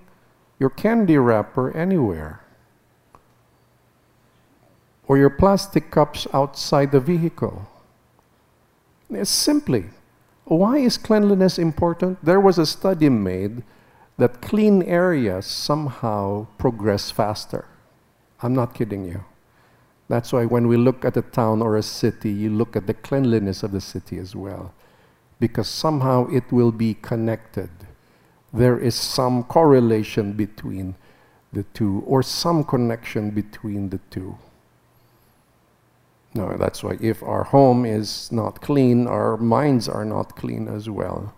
your 0.60 0.70
candy 0.70 1.18
wrapper 1.18 1.76
anywhere 1.76 2.42
or 5.08 5.18
your 5.18 5.30
plastic 5.30 5.92
cups 5.92 6.28
outside 6.34 6.92
the 6.92 7.00
vehicle. 7.00 7.68
Simply, 9.24 9.86
why 10.46 10.78
is 10.78 10.98
cleanliness 10.98 11.58
important? 11.58 12.24
There 12.24 12.40
was 12.40 12.58
a 12.58 12.66
study 12.66 13.10
made 13.10 13.64
that 14.18 14.42
clean 14.42 14.84
areas 14.84 15.46
somehow 15.46 16.48
progress 16.58 17.12
faster. 17.12 17.66
I'm 18.42 18.54
not 18.54 18.74
kidding 18.74 19.06
you. 19.06 19.24
That's 20.10 20.34
why 20.34 20.46
when 20.46 20.68
we 20.68 20.78
look 20.78 21.06
at 21.06 21.18
a 21.18 21.22
town 21.22 21.62
or 21.62 21.78
a 21.78 21.84
city, 21.84 22.32
you 22.32 22.50
look 22.50 22.76
at 22.76 22.88
the 22.88 22.94
cleanliness 22.94 23.64
of 23.64 23.72
the 23.72 23.82
city 23.82 24.18
as 24.18 24.36
well. 24.36 24.74
Because 25.40 25.68
somehow 25.68 26.28
it 26.28 26.52
will 26.52 26.72
be 26.72 26.94
connected. 26.94 27.70
There 28.54 28.78
is 28.78 28.96
some 28.96 29.44
correlation 29.44 30.34
between 30.34 30.96
the 31.54 31.64
two, 31.74 32.04
or 32.06 32.22
some 32.22 32.64
connection 32.64 33.32
between 33.32 33.90
the 33.90 34.00
two. 34.10 34.38
No, 36.36 36.58
that's 36.58 36.84
why 36.84 36.98
if 37.00 37.22
our 37.22 37.44
home 37.44 37.86
is 37.86 38.32
not 38.32 38.62
clean, 38.62 39.08
our 39.08 39.38
minds 39.38 39.88
are 39.88 40.06
not 40.06 40.36
clean 40.36 40.68
as 40.68 40.90
well. 40.90 41.34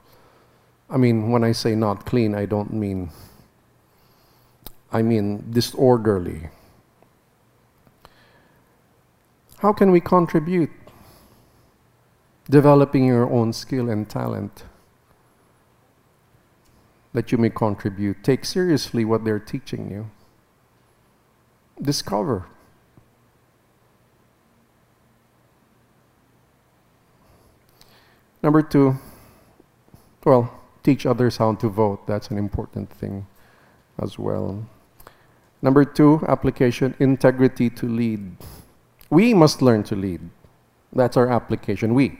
I 0.89 0.97
mean, 0.97 1.31
when 1.31 1.43
I 1.43 1.51
say 1.51 1.75
not 1.75 2.05
clean, 2.05 2.33
I 2.33 2.45
don't 2.45 2.71
mean, 2.71 3.09
I 4.91 5.01
mean 5.01 5.51
disorderly. 5.51 6.49
How 9.57 9.73
can 9.73 9.91
we 9.91 9.99
contribute? 9.99 10.69
Developing 12.49 13.05
your 13.05 13.29
own 13.29 13.51
skill 13.51 13.89
and 13.89 14.07
talent 14.07 14.63
that 17.13 17.31
you 17.31 17.37
may 17.37 17.49
contribute. 17.49 18.23
Take 18.23 18.45
seriously 18.45 19.03
what 19.03 19.23
they're 19.25 19.39
teaching 19.39 19.89
you. 19.89 20.11
Discover. 21.81 22.45
Number 28.45 28.61
two, 28.61 28.95
well, 30.23 30.53
teach 30.83 31.07
others 31.07 31.37
how 31.37 31.55
to 31.55 31.67
vote. 31.67 32.05
That's 32.05 32.29
an 32.29 32.37
important 32.37 32.91
thing 32.91 33.25
as 33.99 34.19
well. 34.19 34.67
Number 35.63 35.83
two, 35.83 36.23
application 36.27 36.93
integrity 36.99 37.71
to 37.71 37.87
lead. 37.87 38.37
We 39.09 39.33
must 39.33 39.63
learn 39.63 39.81
to 39.85 39.95
lead. 39.95 40.29
That's 40.93 41.17
our 41.17 41.27
application. 41.27 41.95
We. 41.95 42.19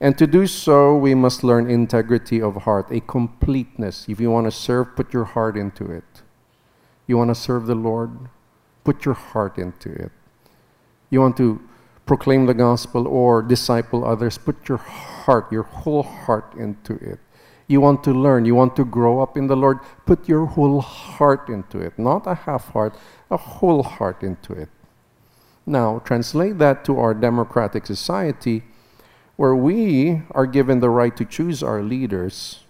And 0.00 0.16
to 0.18 0.26
do 0.28 0.46
so, 0.46 0.96
we 0.96 1.16
must 1.16 1.42
learn 1.42 1.68
integrity 1.68 2.40
of 2.40 2.62
heart, 2.62 2.86
a 2.92 3.00
completeness. 3.00 4.06
If 4.08 4.20
you 4.20 4.30
want 4.30 4.46
to 4.46 4.52
serve, 4.52 4.94
put 4.94 5.12
your 5.12 5.24
heart 5.24 5.56
into 5.56 5.90
it. 5.90 6.22
You 7.08 7.18
want 7.18 7.30
to 7.30 7.34
serve 7.34 7.66
the 7.66 7.74
Lord, 7.74 8.28
put 8.84 9.04
your 9.04 9.14
heart 9.14 9.58
into 9.58 9.90
it. 9.90 10.12
You 11.10 11.20
want 11.20 11.36
to 11.38 11.60
proclaim 12.06 12.46
the 12.46 12.54
gospel 12.54 13.06
or 13.06 13.42
disciple 13.42 14.04
others, 14.04 14.38
put 14.38 14.68
your 14.68 14.78
heart, 14.78 15.50
your 15.52 15.62
whole 15.62 16.02
heart 16.02 16.54
into 16.56 16.94
it. 16.94 17.18
You 17.68 17.80
want 17.80 18.02
to 18.04 18.12
learn, 18.12 18.44
you 18.44 18.54
want 18.54 18.76
to 18.76 18.84
grow 18.84 19.20
up 19.20 19.36
in 19.36 19.46
the 19.46 19.56
Lord, 19.56 19.78
put 20.04 20.28
your 20.28 20.46
whole 20.46 20.80
heart 20.80 21.48
into 21.48 21.78
it. 21.78 21.98
Not 21.98 22.26
a 22.26 22.34
half 22.34 22.68
heart, 22.70 22.94
a 23.30 23.36
whole 23.36 23.82
heart 23.82 24.22
into 24.22 24.52
it. 24.52 24.68
Now, 25.64 26.00
translate 26.00 26.58
that 26.58 26.84
to 26.86 26.98
our 26.98 27.14
democratic 27.14 27.86
society 27.86 28.64
where 29.36 29.54
we 29.54 30.22
are 30.32 30.46
given 30.46 30.80
the 30.80 30.90
right 30.90 31.16
to 31.16 31.24
choose 31.24 31.62
our 31.62 31.82
leaders. 31.82 32.60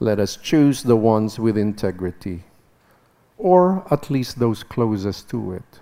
Let 0.00 0.18
us 0.18 0.36
choose 0.36 0.82
the 0.82 0.96
ones 0.96 1.38
with 1.38 1.56
integrity, 1.56 2.44
or 3.36 3.86
at 3.90 4.10
least 4.10 4.38
those 4.38 4.62
closest 4.62 5.30
to 5.30 5.52
it, 5.52 5.80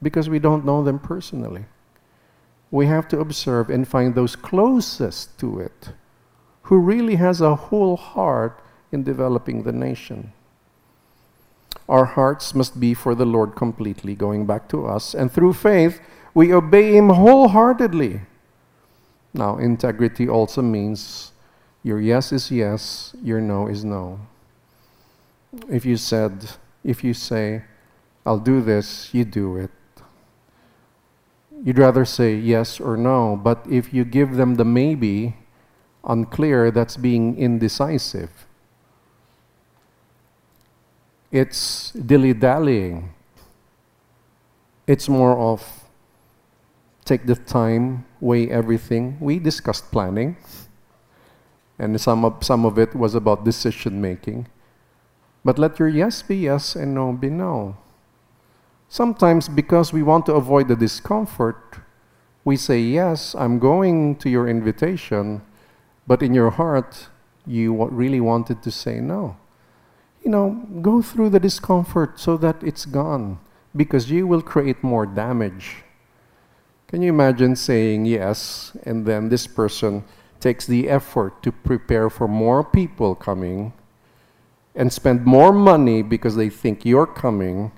because 0.00 0.28
we 0.28 0.38
don't 0.38 0.64
know 0.64 0.84
them 0.84 0.98
personally 0.98 1.64
we 2.72 2.86
have 2.86 3.06
to 3.06 3.20
observe 3.20 3.68
and 3.68 3.86
find 3.86 4.14
those 4.14 4.34
closest 4.34 5.38
to 5.38 5.60
it 5.60 5.90
who 6.62 6.78
really 6.78 7.16
has 7.16 7.40
a 7.40 7.54
whole 7.54 7.96
heart 7.96 8.60
in 8.90 9.04
developing 9.04 9.62
the 9.62 9.72
nation. 9.72 10.32
Our 11.86 12.06
hearts 12.06 12.54
must 12.54 12.80
be 12.80 12.94
for 12.94 13.14
the 13.14 13.26
Lord 13.26 13.54
completely, 13.56 14.14
going 14.14 14.46
back 14.46 14.68
to 14.70 14.86
us, 14.86 15.14
and 15.14 15.30
through 15.30 15.52
faith, 15.52 16.00
we 16.32 16.54
obey 16.54 16.96
Him 16.96 17.10
wholeheartedly. 17.10 18.22
Now, 19.34 19.58
integrity 19.58 20.26
also 20.26 20.62
means 20.62 21.32
your 21.82 22.00
yes 22.00 22.32
is 22.32 22.50
yes, 22.50 23.14
your 23.22 23.40
no 23.40 23.66
is 23.66 23.84
no. 23.84 24.20
If 25.68 25.84
you 25.84 25.98
said, 25.98 26.52
if 26.82 27.04
you 27.04 27.12
say, 27.12 27.64
I'll 28.24 28.38
do 28.38 28.62
this, 28.62 29.12
you 29.12 29.26
do 29.26 29.56
it 29.56 29.70
you'd 31.62 31.78
rather 31.78 32.04
say 32.04 32.34
yes 32.34 32.80
or 32.80 32.96
no. 32.96 33.36
But 33.36 33.64
if 33.70 33.94
you 33.94 34.04
give 34.04 34.36
them 34.36 34.56
the 34.56 34.64
maybe, 34.64 35.36
unclear, 36.04 36.70
that's 36.70 36.96
being 36.96 37.38
indecisive. 37.38 38.30
It's 41.30 41.92
dilly 41.92 42.34
dallying. 42.34 43.14
It's 44.86 45.08
more 45.08 45.38
of 45.38 45.82
take 47.04 47.26
the 47.26 47.36
time, 47.36 48.04
weigh 48.20 48.50
everything. 48.50 49.16
We 49.20 49.38
discussed 49.38 49.90
planning, 49.90 50.36
and 51.78 52.00
some 52.00 52.24
of, 52.24 52.44
some 52.44 52.64
of 52.64 52.78
it 52.78 52.94
was 52.94 53.14
about 53.14 53.44
decision 53.44 54.00
making. 54.00 54.46
But 55.44 55.58
let 55.58 55.78
your 55.78 55.88
yes 55.88 56.22
be 56.22 56.36
yes 56.36 56.76
and 56.76 56.94
no 56.94 57.12
be 57.12 57.30
no. 57.30 57.76
Sometimes, 58.92 59.48
because 59.48 59.90
we 59.90 60.02
want 60.02 60.26
to 60.26 60.34
avoid 60.34 60.68
the 60.68 60.76
discomfort, 60.76 61.78
we 62.44 62.58
say, 62.58 62.78
Yes, 62.78 63.34
I'm 63.34 63.58
going 63.58 64.16
to 64.16 64.28
your 64.28 64.46
invitation, 64.46 65.40
but 66.06 66.22
in 66.22 66.34
your 66.34 66.50
heart, 66.50 67.08
you 67.46 67.72
really 67.86 68.20
wanted 68.20 68.62
to 68.62 68.70
say 68.70 69.00
no. 69.00 69.38
You 70.22 70.30
know, 70.30 70.66
go 70.82 71.00
through 71.00 71.30
the 71.30 71.40
discomfort 71.40 72.20
so 72.20 72.36
that 72.36 72.62
it's 72.62 72.84
gone, 72.84 73.38
because 73.74 74.10
you 74.10 74.26
will 74.26 74.42
create 74.42 74.84
more 74.84 75.06
damage. 75.06 75.84
Can 76.86 77.00
you 77.00 77.08
imagine 77.08 77.56
saying 77.56 78.04
yes, 78.04 78.76
and 78.84 79.06
then 79.06 79.30
this 79.30 79.46
person 79.46 80.04
takes 80.38 80.66
the 80.66 80.90
effort 80.90 81.42
to 81.44 81.50
prepare 81.50 82.10
for 82.10 82.28
more 82.28 82.62
people 82.62 83.14
coming 83.14 83.72
and 84.74 84.92
spend 84.92 85.24
more 85.24 85.50
money 85.50 86.02
because 86.02 86.36
they 86.36 86.50
think 86.50 86.84
you're 86.84 87.06
coming, 87.06 87.72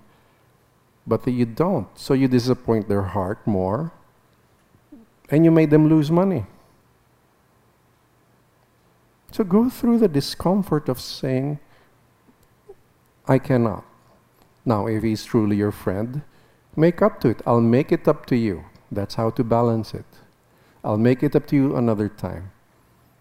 but 1.07 1.27
you 1.27 1.45
don't. 1.45 1.89
So 1.99 2.15
you 2.15 2.29
disappoint 2.29 2.89
their 2.89 3.03
heart 3.03 3.47
more, 3.47 3.93
and 5.31 5.45
you 5.45 5.51
made 5.51 5.71
them 5.71 5.89
lose 5.89 6.11
money. 6.11 6.47
So 9.33 9.43
go 9.43 9.69
through 9.69 9.99
the 9.99 10.09
discomfort 10.09 10.89
of 10.89 11.01
saying, 11.01 11.59
I 13.27 13.39
cannot. 13.39 13.85
Now, 14.65 14.87
if 14.87 15.03
he's 15.03 15.25
truly 15.25 15.57
your 15.57 15.73
friend, 15.73 16.23
make 16.77 17.03
up 17.03 17.21
to 17.21 17.29
it. 17.29 17.43
I'll 17.47 17.61
make 17.61 17.91
it 17.91 18.07
up 18.07 18.27
to 18.27 18.37
you. 18.37 18.65
That's 18.93 19.17
how 19.17 19.31
to 19.31 19.43
balance 19.43 19.93
it. 19.93 20.07
I'll 20.85 20.99
make 20.99 21.23
it 21.23 21.35
up 21.35 21.47
to 21.49 21.57
you 21.57 21.75
another 21.77 22.09
time. 22.09 22.53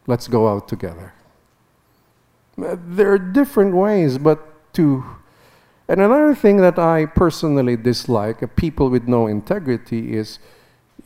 Let's 0.05 0.27
go 0.27 0.47
out 0.47 0.67
together. 0.67 1.13
There 2.57 3.11
are 3.11 3.17
different 3.17 3.73
ways, 3.73 4.17
but 4.17 4.73
to. 4.73 5.03
And 5.87 5.99
another 5.99 6.33
thing 6.33 6.57
that 6.57 6.79
I 6.79 7.05
personally 7.05 7.75
dislike, 7.75 8.41
uh, 8.41 8.47
people 8.47 8.89
with 8.89 9.07
no 9.07 9.27
integrity, 9.27 10.15
is 10.15 10.39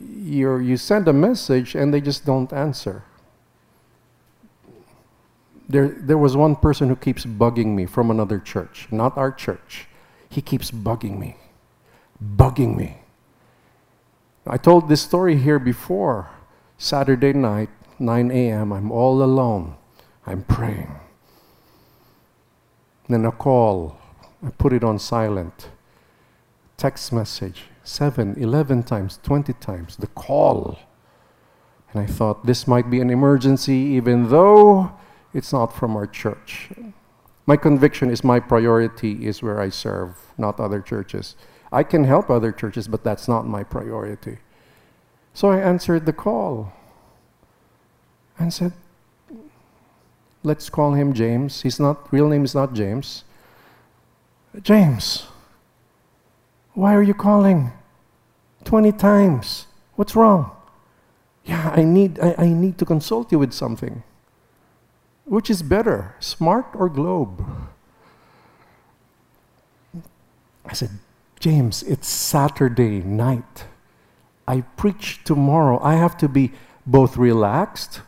you 0.00 0.58
you 0.58 0.76
send 0.76 1.08
a 1.08 1.12
message 1.12 1.74
and 1.74 1.92
they 1.92 2.00
just 2.00 2.24
don't 2.24 2.52
answer. 2.52 3.02
There, 5.68 5.88
there 5.88 6.16
was 6.16 6.34
one 6.34 6.56
person 6.56 6.88
who 6.88 6.96
keeps 6.96 7.26
bugging 7.26 7.74
me 7.74 7.84
from 7.84 8.10
another 8.10 8.38
church, 8.38 8.88
not 8.90 9.18
our 9.18 9.30
church. 9.30 9.86
He 10.30 10.40
keeps 10.40 10.70
bugging 10.70 11.18
me, 11.18 11.36
bugging 12.22 12.74
me. 12.74 12.98
I 14.46 14.56
told 14.56 14.88
this 14.88 15.02
story 15.02 15.36
here 15.36 15.58
before. 15.58 16.30
Saturday 16.78 17.32
night, 17.32 17.68
9 17.98 18.30
a.m., 18.30 18.72
I'm 18.72 18.90
all 18.90 19.22
alone. 19.22 19.76
I'm 20.24 20.42
praying. 20.44 20.94
Then 23.08 23.24
a 23.24 23.32
call, 23.32 23.98
I 24.44 24.50
put 24.50 24.72
it 24.72 24.84
on 24.84 24.98
silent. 24.98 25.70
Text 26.76 27.12
message, 27.12 27.64
seven, 27.82 28.36
eleven 28.38 28.82
times, 28.82 29.18
20 29.22 29.52
times, 29.54 29.96
the 29.96 30.06
call. 30.08 30.78
And 31.92 32.02
I 32.02 32.06
thought 32.06 32.46
this 32.46 32.66
might 32.66 32.90
be 32.90 33.00
an 33.00 33.10
emergency, 33.10 33.74
even 33.74 34.28
though 34.28 34.92
it's 35.34 35.52
not 35.52 35.74
from 35.74 35.96
our 35.96 36.06
church. 36.06 36.70
My 37.46 37.56
conviction 37.56 38.10
is 38.10 38.22
my 38.22 38.40
priority 38.40 39.26
is 39.26 39.42
where 39.42 39.60
I 39.60 39.70
serve, 39.70 40.34
not 40.36 40.60
other 40.60 40.80
churches. 40.80 41.34
I 41.72 41.82
can 41.82 42.04
help 42.04 42.30
other 42.30 42.52
churches, 42.52 42.88
but 42.88 43.02
that's 43.04 43.26
not 43.26 43.46
my 43.46 43.64
priority. 43.64 44.38
So 45.34 45.50
I 45.50 45.58
answered 45.58 46.06
the 46.06 46.12
call 46.12 46.72
and 48.38 48.52
said, 48.52 48.72
let's 50.42 50.70
call 50.70 50.94
him 50.94 51.12
James. 51.12 51.62
His 51.62 51.80
not 51.80 52.12
real 52.12 52.28
name 52.28 52.44
is 52.44 52.54
not 52.54 52.74
James. 52.74 53.24
James, 54.62 55.26
why 56.74 56.94
are 56.94 57.02
you 57.02 57.14
calling 57.14 57.72
20 58.64 58.92
times? 58.92 59.66
What's 59.96 60.16
wrong? 60.16 60.50
Yeah, 61.44 61.72
I 61.74 61.82
need, 61.82 62.18
I, 62.20 62.34
I 62.38 62.46
need 62.48 62.78
to 62.78 62.84
consult 62.84 63.32
you 63.32 63.38
with 63.38 63.52
something. 63.52 64.02
Which 65.24 65.50
is 65.50 65.62
better, 65.62 66.14
smart 66.20 66.66
or 66.74 66.88
globe? 66.88 67.44
I 70.64 70.72
said, 70.72 70.90
James, 71.40 71.82
it's 71.82 72.08
Saturday 72.08 73.00
night. 73.00 73.64
I 74.46 74.62
preach 74.76 75.22
tomorrow. 75.24 75.80
I 75.82 75.94
have 75.94 76.16
to 76.18 76.28
be 76.28 76.52
both 76.86 77.16
relaxed 77.16 78.00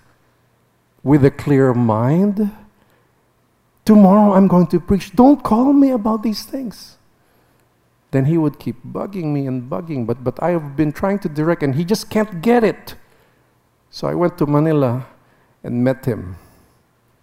with 1.03 1.25
a 1.25 1.31
clear 1.31 1.73
mind. 1.75 2.51
Tomorrow 3.91 4.35
I'm 4.35 4.47
going 4.47 4.69
to 4.69 4.79
preach. 4.79 5.11
Don't 5.17 5.43
call 5.43 5.73
me 5.73 5.91
about 5.91 6.23
these 6.23 6.45
things. 6.45 6.97
Then 8.13 8.27
he 8.27 8.39
would 8.39 8.61
keep 8.61 8.77
bugging 8.85 9.33
me 9.33 9.49
and 9.49 9.69
bugging, 9.69 10.07
but, 10.07 10.23
but 10.23 10.41
I 10.41 10.51
have 10.51 10.77
been 10.77 10.93
trying 10.93 11.19
to 11.19 11.29
direct, 11.29 11.65
and 11.65 11.75
he 11.75 11.85
just 11.85 12.09
can't 12.09 12.41
get 12.41 12.63
it. 12.63 12.95
So 13.91 14.07
I 14.07 14.15
went 14.15 14.39
to 14.39 14.47
Manila 14.47 15.09
and 15.65 15.83
met 15.83 16.05
him. 16.05 16.37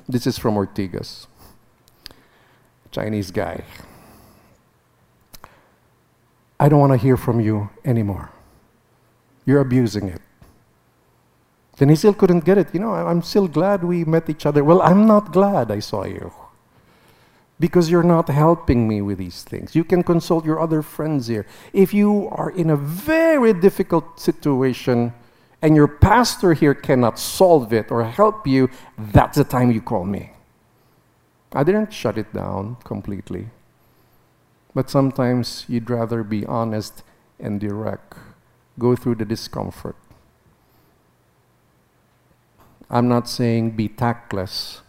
This 0.09 0.27
is 0.27 0.37
from 0.37 0.55
Ortigas, 0.55 1.27
Chinese 2.91 3.31
guy. 3.31 3.63
I 6.59 6.67
don't 6.67 6.81
want 6.81 6.91
to 6.91 6.97
hear 6.97 7.15
from 7.15 7.39
you 7.39 7.69
anymore. 7.85 8.29
You're 9.45 9.61
abusing 9.61 10.09
it. 10.09 10.21
Then 11.77 11.87
he 11.87 11.95
still 11.95 12.13
couldn't 12.13 12.43
get 12.43 12.57
it. 12.57 12.73
You 12.73 12.81
know, 12.81 12.93
I'm 12.93 13.21
still 13.21 13.47
glad 13.47 13.85
we 13.85 14.03
met 14.03 14.29
each 14.29 14.45
other. 14.45 14.65
Well, 14.65 14.81
I'm 14.81 15.07
not 15.07 15.31
glad 15.31 15.71
I 15.71 15.79
saw 15.79 16.03
you. 16.03 16.33
Because 17.59 17.89
you're 17.89 18.03
not 18.03 18.29
helping 18.29 18.87
me 18.87 19.01
with 19.01 19.17
these 19.17 19.43
things. 19.43 19.75
You 19.75 19.83
can 19.83 20.03
consult 20.03 20.45
your 20.45 20.59
other 20.59 20.81
friends 20.81 21.27
here. 21.27 21.47
If 21.73 21.93
you 21.93 22.29
are 22.31 22.51
in 22.51 22.69
a 22.69 22.75
very 22.75 23.51
difficult 23.53 24.19
situation 24.19 25.13
and 25.61 25.75
your 25.75 25.87
pastor 25.87 26.53
here 26.53 26.75
cannot 26.75 27.17
solve 27.17 27.73
it 27.73 27.91
or 27.91 28.03
help 28.03 28.45
you, 28.45 28.69
that's 28.97 29.37
the 29.37 29.43
time 29.43 29.71
you 29.71 29.81
call 29.81 30.05
me. 30.05 30.31
I 31.53 31.63
didn't 31.63 31.91
shut 31.91 32.17
it 32.17 32.31
down 32.33 32.77
completely. 32.83 33.49
But 34.75 34.91
sometimes 34.91 35.65
you'd 35.67 35.89
rather 35.89 36.23
be 36.23 36.45
honest 36.45 37.01
and 37.39 37.59
direct, 37.59 38.13
go 38.77 38.95
through 38.95 39.15
the 39.15 39.25
discomfort. 39.25 39.95
I'm 42.89 43.07
not 43.07 43.27
saying 43.27 43.71
be 43.71 43.87
tactless. 43.87 44.81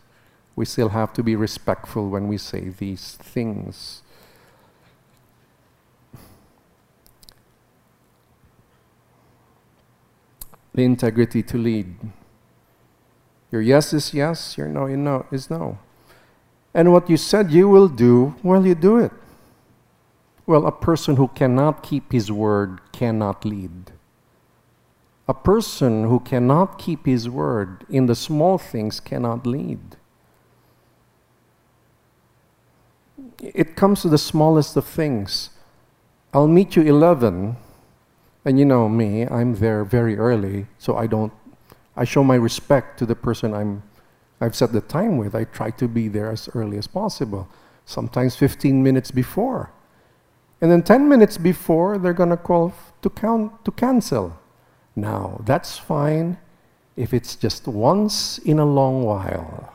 We 0.58 0.64
still 0.64 0.88
have 0.88 1.12
to 1.12 1.22
be 1.22 1.36
respectful 1.36 2.08
when 2.08 2.26
we 2.26 2.36
say 2.36 2.70
these 2.70 3.14
things. 3.14 4.02
The 10.74 10.82
integrity 10.82 11.44
to 11.44 11.56
lead. 11.56 11.94
Your 13.52 13.62
yes 13.62 13.92
is 13.92 14.12
yes, 14.12 14.58
your 14.58 14.66
no, 14.66 15.26
is 15.30 15.48
no. 15.48 15.78
And 16.74 16.92
what 16.92 17.08
you 17.08 17.16
said 17.16 17.52
you 17.52 17.68
will 17.68 17.86
do, 17.86 18.34
well, 18.42 18.66
you 18.66 18.74
do 18.74 18.98
it. 18.98 19.12
Well, 20.44 20.66
a 20.66 20.72
person 20.72 21.14
who 21.14 21.28
cannot 21.28 21.84
keep 21.84 22.10
his 22.10 22.32
word 22.32 22.80
cannot 22.90 23.44
lead. 23.44 23.92
A 25.28 25.34
person 25.34 26.02
who 26.08 26.18
cannot 26.18 26.80
keep 26.80 27.06
his 27.06 27.28
word 27.28 27.86
in 27.88 28.06
the 28.06 28.16
small 28.16 28.58
things 28.58 28.98
cannot 28.98 29.46
lead. 29.46 29.97
It 33.42 33.76
comes 33.76 34.02
to 34.02 34.08
the 34.08 34.18
smallest 34.18 34.76
of 34.76 34.84
things. 34.84 35.50
I'll 36.32 36.48
meet 36.48 36.76
you 36.76 36.82
11, 36.82 37.56
and 38.44 38.58
you 38.58 38.64
know 38.64 38.88
me, 38.88 39.26
I'm 39.26 39.54
there 39.54 39.84
very 39.84 40.16
early, 40.16 40.66
so 40.78 40.96
I 40.96 41.06
don't, 41.06 41.32
I 41.96 42.04
show 42.04 42.22
my 42.22 42.34
respect 42.34 42.98
to 42.98 43.06
the 43.06 43.14
person 43.14 43.54
I'm, 43.54 43.82
I've 44.40 44.54
set 44.54 44.72
the 44.72 44.80
time 44.80 45.16
with. 45.16 45.34
I 45.34 45.44
try 45.44 45.70
to 45.70 45.88
be 45.88 46.08
there 46.08 46.30
as 46.30 46.48
early 46.54 46.78
as 46.78 46.86
possible, 46.86 47.48
sometimes 47.86 48.36
15 48.36 48.82
minutes 48.82 49.10
before. 49.10 49.70
And 50.60 50.70
then 50.70 50.82
10 50.82 51.08
minutes 51.08 51.38
before, 51.38 51.98
they're 51.98 52.12
going 52.12 52.30
to 52.30 52.36
call 52.36 52.74
to, 53.02 53.10
count, 53.10 53.64
to 53.64 53.70
cancel. 53.70 54.38
Now, 54.96 55.40
that's 55.44 55.78
fine 55.78 56.38
if 56.96 57.14
it's 57.14 57.36
just 57.36 57.68
once 57.68 58.38
in 58.38 58.58
a 58.58 58.66
long 58.66 59.04
while. 59.04 59.72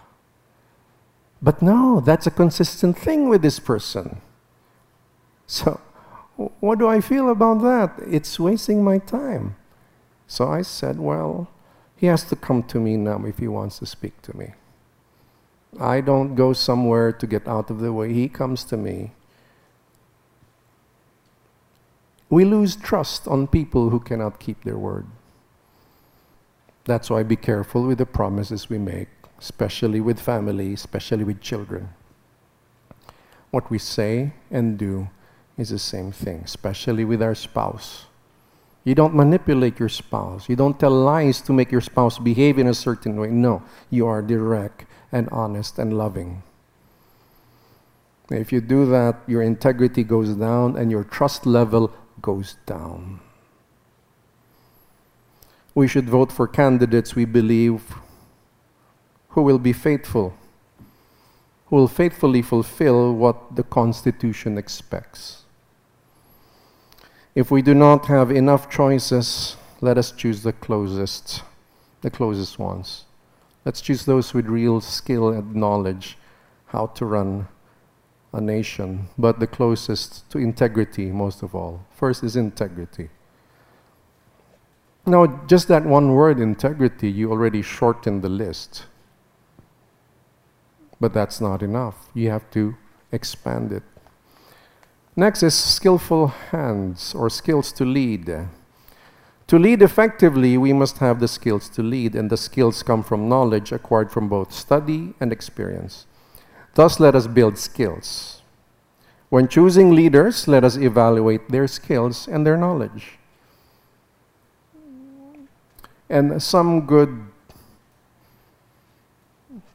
But 1.43 1.61
no, 1.61 1.99
that's 1.99 2.25
a 2.25 2.31
consistent 2.31 2.97
thing 2.97 3.27
with 3.27 3.41
this 3.41 3.59
person. 3.59 4.21
So, 5.45 5.81
what 6.61 6.79
do 6.79 6.87
I 6.87 7.01
feel 7.01 7.29
about 7.29 7.61
that? 7.61 8.07
It's 8.07 8.39
wasting 8.39 8.81
my 8.81 8.97
time. 8.97 9.57
So 10.25 10.47
I 10.47 10.61
said, 10.61 10.99
well, 10.99 11.49
he 11.97 12.07
has 12.07 12.23
to 12.25 12.37
come 12.37 12.63
to 12.63 12.79
me 12.79 12.95
now 12.95 13.23
if 13.25 13.39
he 13.39 13.49
wants 13.49 13.79
to 13.79 13.85
speak 13.85 14.21
to 14.21 14.35
me. 14.35 14.53
I 15.79 15.99
don't 15.99 16.35
go 16.35 16.53
somewhere 16.53 17.11
to 17.11 17.27
get 17.27 17.45
out 17.47 17.69
of 17.69 17.79
the 17.79 17.91
way. 17.91 18.13
He 18.13 18.29
comes 18.29 18.63
to 18.65 18.77
me. 18.77 19.11
We 22.29 22.45
lose 22.45 22.75
trust 22.75 23.27
on 23.27 23.47
people 23.47 23.89
who 23.89 23.99
cannot 23.99 24.39
keep 24.39 24.63
their 24.63 24.77
word. 24.77 25.05
That's 26.85 27.09
why 27.09 27.23
be 27.23 27.35
careful 27.35 27.85
with 27.85 27.97
the 27.97 28.05
promises 28.05 28.69
we 28.69 28.77
make, 28.77 29.09
especially 29.43 29.99
with 29.99 30.21
family, 30.21 30.71
especially 30.71 31.25
with 31.25 31.41
children. 31.41 31.89
what 33.51 33.69
we 33.69 33.77
say 33.77 34.33
and 34.49 34.79
do 34.79 35.07
is 35.59 35.69
the 35.69 35.77
same 35.77 36.11
thing, 36.11 36.41
especially 36.43 37.05
with 37.05 37.21
our 37.21 37.35
spouse. 37.35 38.05
You 38.83 38.95
don't 38.95 39.13
manipulate 39.13 39.79
your 39.79 39.89
spouse. 39.89 40.49
You 40.49 40.55
don't 40.55 40.79
tell 40.79 40.89
lies 40.89 41.39
to 41.41 41.53
make 41.53 41.71
your 41.71 41.81
spouse 41.81 42.17
behave 42.17 42.57
in 42.57 42.65
a 42.67 42.73
certain 42.73 43.15
way. 43.15 43.29
No, 43.29 43.61
you 43.91 44.07
are 44.07 44.23
direct 44.23 44.85
and 45.11 45.29
honest 45.29 45.77
and 45.77 45.95
loving. 45.95 46.41
If 48.31 48.51
you 48.51 48.59
do 48.59 48.87
that, 48.87 49.21
your 49.27 49.43
integrity 49.43 50.03
goes 50.03 50.33
down 50.33 50.75
and 50.75 50.89
your 50.89 51.03
trust 51.03 51.45
level 51.45 51.93
goes 52.23 52.55
down. 52.65 53.19
We 55.75 55.87
should 55.87 56.09
vote 56.09 56.31
for 56.31 56.47
candidates 56.47 57.13
we 57.13 57.25
believe 57.25 57.83
who 59.33 59.41
will 59.41 59.59
be 59.59 59.73
faithful, 59.73 60.33
who 61.67 61.75
will 61.75 61.87
faithfully 61.87 62.41
fulfill 62.41 63.13
what 63.13 63.55
the 63.55 63.63
Constitution 63.63 64.57
expects. 64.57 65.43
If 67.33 67.49
we 67.49 67.63
do 67.63 67.73
not 67.73 68.05
have 68.05 68.29
enough 68.29 68.69
choices, 68.69 69.57
let 69.81 69.97
us 69.97 70.11
choose 70.11 70.43
the 70.43 70.53
closest, 70.53 71.41
the 72.01 72.11
closest 72.11 72.59
ones. 72.59 73.05
Let's 73.65 73.81
choose 73.81 74.05
those 74.05 74.35
with 74.35 74.45
real 74.45 74.81
skill 74.81 75.29
and 75.29 75.55
knowledge 75.55 76.17
how 76.67 76.87
to 76.87 77.05
run 77.05 77.47
a 78.33 78.41
nation, 78.41 79.09
but 79.17 79.39
the 79.39 79.47
closest 79.47 80.29
to 80.29 80.37
integrity, 80.37 81.11
most 81.11 81.41
of 81.41 81.55
all. 81.55 81.85
First 81.95 82.23
is 82.23 82.35
integrity. 82.35 83.09
Now, 85.07 85.41
just 85.47 85.67
that 85.69 85.85
one 85.85 86.13
word, 86.13 86.39
integrity, 86.39 87.09
you 87.09 87.31
already 87.31 87.63
shortened 87.63 88.21
the 88.21 88.29
list. 88.29 88.85
But 91.03 91.13
that's 91.13 91.41
not 91.41 91.61
enough. 91.61 92.09
You 92.13 92.29
have 92.29 92.49
to 92.51 92.77
expand 93.11 93.73
it. 93.73 93.83
Next 95.17 95.43
is 95.43 95.53
skillful 95.53 96.27
hands 96.27 97.13
or 97.13 97.29
skills 97.29 97.73
to 97.73 97.83
lead. 97.83 98.47
To 99.47 99.59
lead 99.59 99.81
effectively, 99.81 100.57
we 100.57 100.71
must 100.71 100.99
have 100.99 101.19
the 101.19 101.27
skills 101.27 101.67
to 101.75 101.83
lead, 101.83 102.15
and 102.15 102.29
the 102.29 102.37
skills 102.37 102.83
come 102.83 103.03
from 103.03 103.27
knowledge 103.27 103.73
acquired 103.73 104.13
from 104.13 104.29
both 104.29 104.53
study 104.53 105.13
and 105.19 105.33
experience. 105.33 106.05
Thus, 106.73 107.01
let 107.01 107.15
us 107.15 107.27
build 107.27 107.57
skills. 107.57 108.41
When 109.27 109.49
choosing 109.49 109.93
leaders, 109.93 110.47
let 110.47 110.63
us 110.63 110.77
evaluate 110.77 111.49
their 111.49 111.67
skills 111.67 112.29
and 112.29 112.47
their 112.47 112.55
knowledge. 112.55 113.19
And 116.09 116.41
some 116.41 116.85
good 116.85 117.32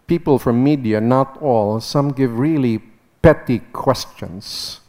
people 0.09 0.39
from 0.41 0.65
media, 0.65 1.01
not 1.01 1.41
all, 1.41 1.81
some 1.81 2.11
give 2.11 2.37
really 2.37 2.83
petty 3.23 3.61
questions 3.73 4.81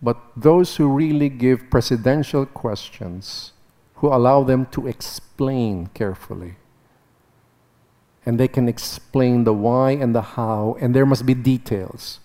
but 0.00 0.16
those 0.36 0.76
who 0.76 0.88
really 0.88 1.28
give 1.28 1.70
presidential 1.70 2.46
questions, 2.46 3.52
who 3.94 4.08
allow 4.08 4.44
them 4.44 4.66
to 4.66 4.86
explain 4.86 5.88
carefully. 5.88 6.54
And 8.24 8.38
they 8.38 8.48
can 8.48 8.68
explain 8.68 9.44
the 9.44 9.54
why 9.54 9.92
and 9.92 10.14
the 10.14 10.22
how, 10.22 10.76
and 10.80 10.94
there 10.94 11.06
must 11.06 11.26
be 11.26 11.34
details. 11.34 12.20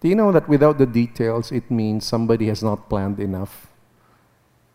Do 0.00 0.08
you 0.08 0.14
know 0.14 0.32
that 0.32 0.48
without 0.48 0.78
the 0.78 0.86
details, 0.86 1.52
it 1.52 1.70
means 1.70 2.06
somebody 2.06 2.46
has 2.46 2.62
not 2.62 2.88
planned 2.88 3.20
enough? 3.20 3.66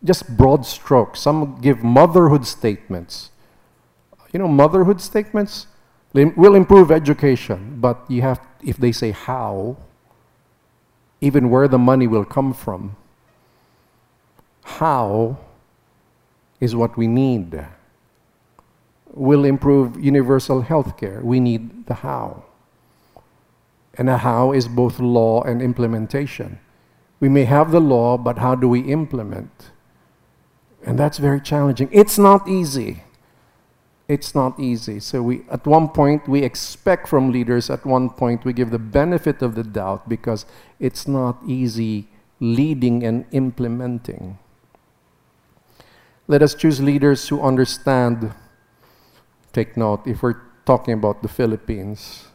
Just 0.03 0.37
broad 0.37 0.65
strokes. 0.67 1.21
Some 1.21 1.59
give 1.61 1.83
motherhood 1.83 2.45
statements. 2.45 3.31
You 4.31 4.39
know, 4.39 4.47
motherhood 4.47 5.01
statements 5.01 5.65
will 6.23 6.55
improve 6.55 6.91
education, 6.91 7.77
but 7.81 8.09
you 8.09 8.21
have, 8.21 8.39
if 8.63 8.77
they 8.77 8.91
say 8.91 9.11
how, 9.11 9.77
even 11.19 11.49
where 11.49 11.67
the 11.67 11.77
money 11.77 12.07
will 12.07 12.25
come 12.25 12.53
from. 12.53 12.95
How 14.63 15.37
is 16.59 16.75
what 16.75 16.97
we 16.97 17.07
need. 17.07 17.65
We'll 19.11 19.45
improve 19.45 20.03
universal 20.03 20.61
health 20.61 20.97
care. 20.97 21.21
We 21.23 21.39
need 21.39 21.85
the 21.87 21.95
how. 21.95 22.43
And 23.97 24.09
a 24.09 24.17
how 24.17 24.51
is 24.51 24.67
both 24.67 24.99
law 24.99 25.41
and 25.43 25.61
implementation. 25.61 26.59
We 27.19 27.29
may 27.29 27.45
have 27.45 27.71
the 27.71 27.79
law, 27.79 28.17
but 28.17 28.39
how 28.39 28.55
do 28.55 28.67
we 28.67 28.81
implement? 28.81 29.71
And 30.85 30.99
that's 30.99 31.17
very 31.17 31.41
challenging. 31.41 31.89
It's 31.91 32.17
not 32.17 32.47
easy 32.47 33.04
it's 34.07 34.35
not 34.35 34.59
easy. 34.59 34.99
So 34.99 35.23
we, 35.23 35.41
at 35.49 35.65
one 35.65 35.89
point, 35.89 36.27
we 36.27 36.43
expect 36.43 37.07
from 37.07 37.31
leaders, 37.31 37.69
at 37.69 37.85
one 37.85 38.09
point, 38.09 38.45
we 38.45 38.53
give 38.53 38.69
the 38.69 38.79
benefit 38.79 39.41
of 39.41 39.55
the 39.55 39.63
doubt 39.63 40.07
because 40.07 40.45
it's 40.79 41.07
not 41.07 41.41
easy 41.47 42.07
leading 42.39 43.03
and 43.03 43.25
implementing. 43.31 44.37
Let 46.27 46.43
us 46.43 46.53
choose 46.53 46.81
leaders 46.81 47.27
who 47.29 47.41
understand. 47.41 48.33
Take 49.53 49.77
note, 49.77 50.05
if 50.05 50.21
we're 50.21 50.41
talking 50.65 50.93
about 50.93 51.21
the 51.21 51.27
Philippines, 51.27 52.25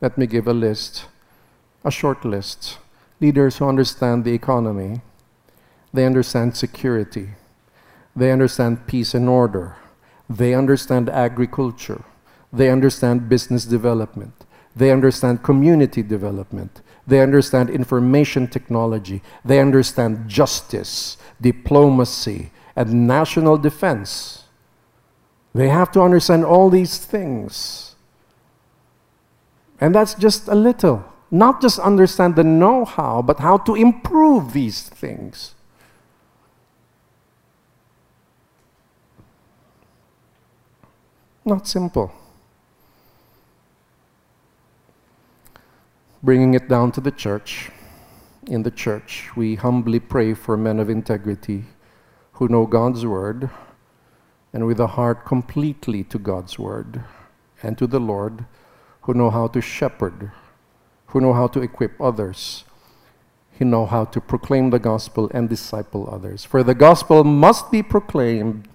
let 0.00 0.16
me 0.16 0.26
give 0.26 0.48
a 0.48 0.54
list, 0.54 1.04
a 1.84 1.90
short 1.90 2.24
list. 2.24 2.78
Leaders 3.20 3.58
who 3.58 3.68
understand 3.68 4.24
the 4.24 4.32
economy, 4.32 5.00
they 5.92 6.04
understand 6.04 6.56
security, 6.56 7.30
they 8.14 8.32
understand 8.32 8.86
peace 8.86 9.14
and 9.14 9.28
order 9.28 9.76
they 10.28 10.54
understand 10.54 11.08
agriculture. 11.08 12.02
They 12.52 12.70
understand 12.70 13.28
business 13.28 13.64
development. 13.64 14.44
They 14.74 14.90
understand 14.90 15.42
community 15.42 16.02
development. 16.02 16.82
They 17.06 17.20
understand 17.20 17.70
information 17.70 18.48
technology. 18.48 19.22
They 19.44 19.60
understand 19.60 20.28
justice, 20.28 21.16
diplomacy, 21.40 22.50
and 22.74 23.06
national 23.06 23.58
defense. 23.58 24.44
They 25.54 25.68
have 25.68 25.90
to 25.92 26.02
understand 26.02 26.44
all 26.44 26.68
these 26.68 26.98
things. 26.98 27.94
And 29.80 29.94
that's 29.94 30.14
just 30.14 30.48
a 30.48 30.54
little. 30.54 31.04
Not 31.30 31.60
just 31.60 31.78
understand 31.78 32.36
the 32.36 32.44
know 32.44 32.84
how, 32.84 33.22
but 33.22 33.40
how 33.40 33.58
to 33.58 33.74
improve 33.74 34.52
these 34.52 34.82
things. 34.88 35.55
Not 41.46 41.68
simple. 41.68 42.10
Bringing 46.20 46.54
it 46.54 46.68
down 46.68 46.90
to 46.90 47.00
the 47.00 47.12
church, 47.12 47.70
in 48.48 48.64
the 48.64 48.70
church, 48.72 49.30
we 49.36 49.54
humbly 49.54 50.00
pray 50.00 50.34
for 50.34 50.56
men 50.56 50.80
of 50.80 50.90
integrity 50.90 51.66
who 52.32 52.48
know 52.48 52.66
God's 52.66 53.06
word 53.06 53.48
and 54.52 54.66
with 54.66 54.80
a 54.80 54.88
heart 54.98 55.24
completely 55.24 56.02
to 56.02 56.18
God's 56.18 56.58
word 56.58 57.04
and 57.62 57.78
to 57.78 57.86
the 57.86 58.00
Lord, 58.00 58.44
who 59.02 59.14
know 59.14 59.30
how 59.30 59.46
to 59.46 59.60
shepherd, 59.60 60.32
who 61.06 61.20
know 61.20 61.32
how 61.32 61.46
to 61.46 61.62
equip 61.62 62.00
others, 62.00 62.64
who 63.52 63.64
know 63.64 63.86
how 63.86 64.04
to 64.06 64.20
proclaim 64.20 64.70
the 64.70 64.80
gospel 64.80 65.30
and 65.32 65.48
disciple 65.48 66.08
others. 66.10 66.44
For 66.44 66.64
the 66.64 66.74
gospel 66.74 67.22
must 67.22 67.70
be 67.70 67.84
proclaimed 67.84 68.66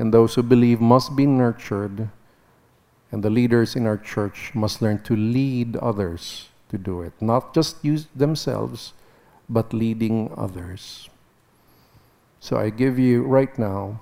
and 0.00 0.14
those 0.14 0.34
who 0.34 0.42
believe 0.42 0.80
must 0.80 1.14
be 1.14 1.26
nurtured, 1.26 2.08
and 3.12 3.22
the 3.22 3.28
leaders 3.28 3.76
in 3.76 3.86
our 3.86 3.98
church 3.98 4.50
must 4.54 4.80
learn 4.80 5.02
to 5.02 5.14
lead 5.14 5.76
others 5.76 6.48
to 6.70 6.78
do 6.78 7.02
it, 7.02 7.12
not 7.20 7.52
just 7.52 7.84
use 7.84 8.06
themselves, 8.16 8.94
but 9.46 9.74
leading 9.74 10.32
others. 10.38 11.10
So 12.40 12.56
I 12.56 12.70
give 12.70 12.98
you 12.98 13.24
right 13.24 13.52
now 13.58 14.00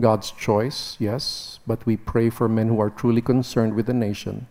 God's 0.00 0.32
choice, 0.32 0.96
yes, 0.98 1.60
but 1.64 1.86
we 1.86 1.96
pray 1.96 2.28
for 2.28 2.48
men 2.48 2.66
who 2.66 2.80
are 2.80 2.90
truly 2.90 3.22
concerned 3.22 3.74
with 3.74 3.86
the 3.86 3.94
nation. 3.94 4.48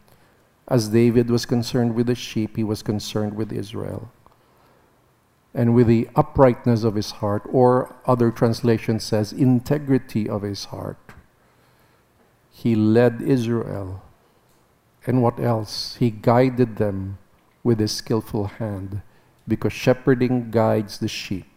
As 0.69 0.87
David 0.87 1.29
was 1.29 1.45
concerned 1.45 1.93
with 1.93 2.07
the 2.07 2.15
sheep, 2.15 2.55
he 2.55 2.63
was 2.63 2.81
concerned 2.83 3.35
with 3.35 3.51
Israel 3.51 4.09
and 5.53 5.73
with 5.73 5.87
the 5.87 6.07
uprightness 6.15 6.83
of 6.83 6.95
his 6.95 7.11
heart, 7.11 7.43
or 7.51 7.95
other 8.05 8.31
translation 8.31 8.99
says, 8.99 9.33
integrity 9.33 10.29
of 10.29 10.43
his 10.43 10.65
heart. 10.65 10.97
He 12.51 12.75
led 12.75 13.21
Israel. 13.21 14.03
And 15.07 15.23
what 15.23 15.39
else? 15.39 15.95
He 15.95 16.11
guided 16.11 16.75
them 16.77 17.17
with 17.63 17.79
his 17.79 17.91
skillful 17.91 18.45
hand, 18.45 19.01
because 19.47 19.73
shepherding 19.73 20.51
guides 20.51 20.99
the 20.99 21.07
sheep. 21.07 21.47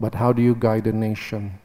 But 0.00 0.14
how 0.14 0.32
do 0.32 0.42
you 0.42 0.54
guide 0.54 0.86
a 0.86 0.92
nation? 0.92 1.58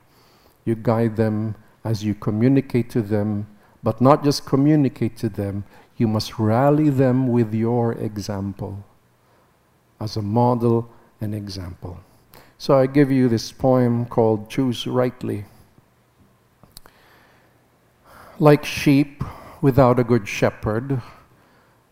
You 0.66 0.76
guide 0.76 1.16
them 1.16 1.56
as 1.84 2.04
you 2.04 2.14
communicate 2.14 2.90
to 2.92 3.02
them, 3.02 3.48
but 3.82 4.02
not 4.02 4.24
just 4.24 4.46
communicate 4.46 5.18
to 5.18 5.30
them, 5.30 5.64
you 5.98 6.08
must 6.08 6.40
rally 6.40 6.90
them 6.90 7.28
with 7.28 7.54
your 7.54 7.94
example 7.94 8.84
as 10.00 10.18
a 10.18 10.22
model 10.22 10.90
an 11.22 11.34
example. 11.34 12.00
So 12.58 12.78
I 12.78 12.86
give 12.88 13.12
you 13.12 13.30
this 13.30 13.52
poem 13.52 14.06
called 14.06 14.50
Choose 14.50 14.86
Rightly. 14.86 15.46
Like 18.40 18.66
sheep 18.66 19.24
without 19.62 20.00
a 20.00 20.04
good 20.04 20.28
shepherd, 20.28 21.02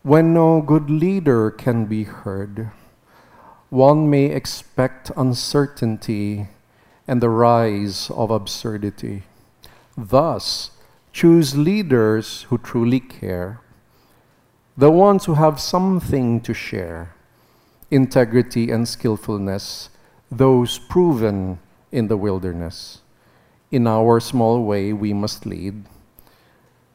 When 0.02 0.32
no 0.32 0.62
good 0.62 0.88
leader 0.88 1.50
can 1.50 1.84
be 1.84 2.04
heard, 2.04 2.70
one 3.68 4.08
may 4.08 4.26
expect 4.26 5.10
uncertainty 5.14 6.48
and 7.06 7.20
the 7.20 7.28
rise 7.28 8.10
of 8.10 8.30
absurdity. 8.30 9.24
Thus, 9.98 10.70
choose 11.12 11.56
leaders 11.56 12.42
who 12.48 12.56
truly 12.56 13.00
care, 13.00 13.60
the 14.76 14.90
ones 14.90 15.26
who 15.26 15.34
have 15.34 15.60
something 15.60 16.40
to 16.40 16.54
share, 16.54 17.14
integrity 17.90 18.70
and 18.70 18.86
skillfulness, 18.86 19.90
those 20.30 20.78
proven 20.78 21.58
in 21.90 22.08
the 22.08 22.16
wilderness. 22.16 23.00
In 23.70 23.86
our 23.86 24.20
small 24.20 24.64
way, 24.64 24.92
we 24.92 25.12
must 25.12 25.46
lead. 25.46 25.84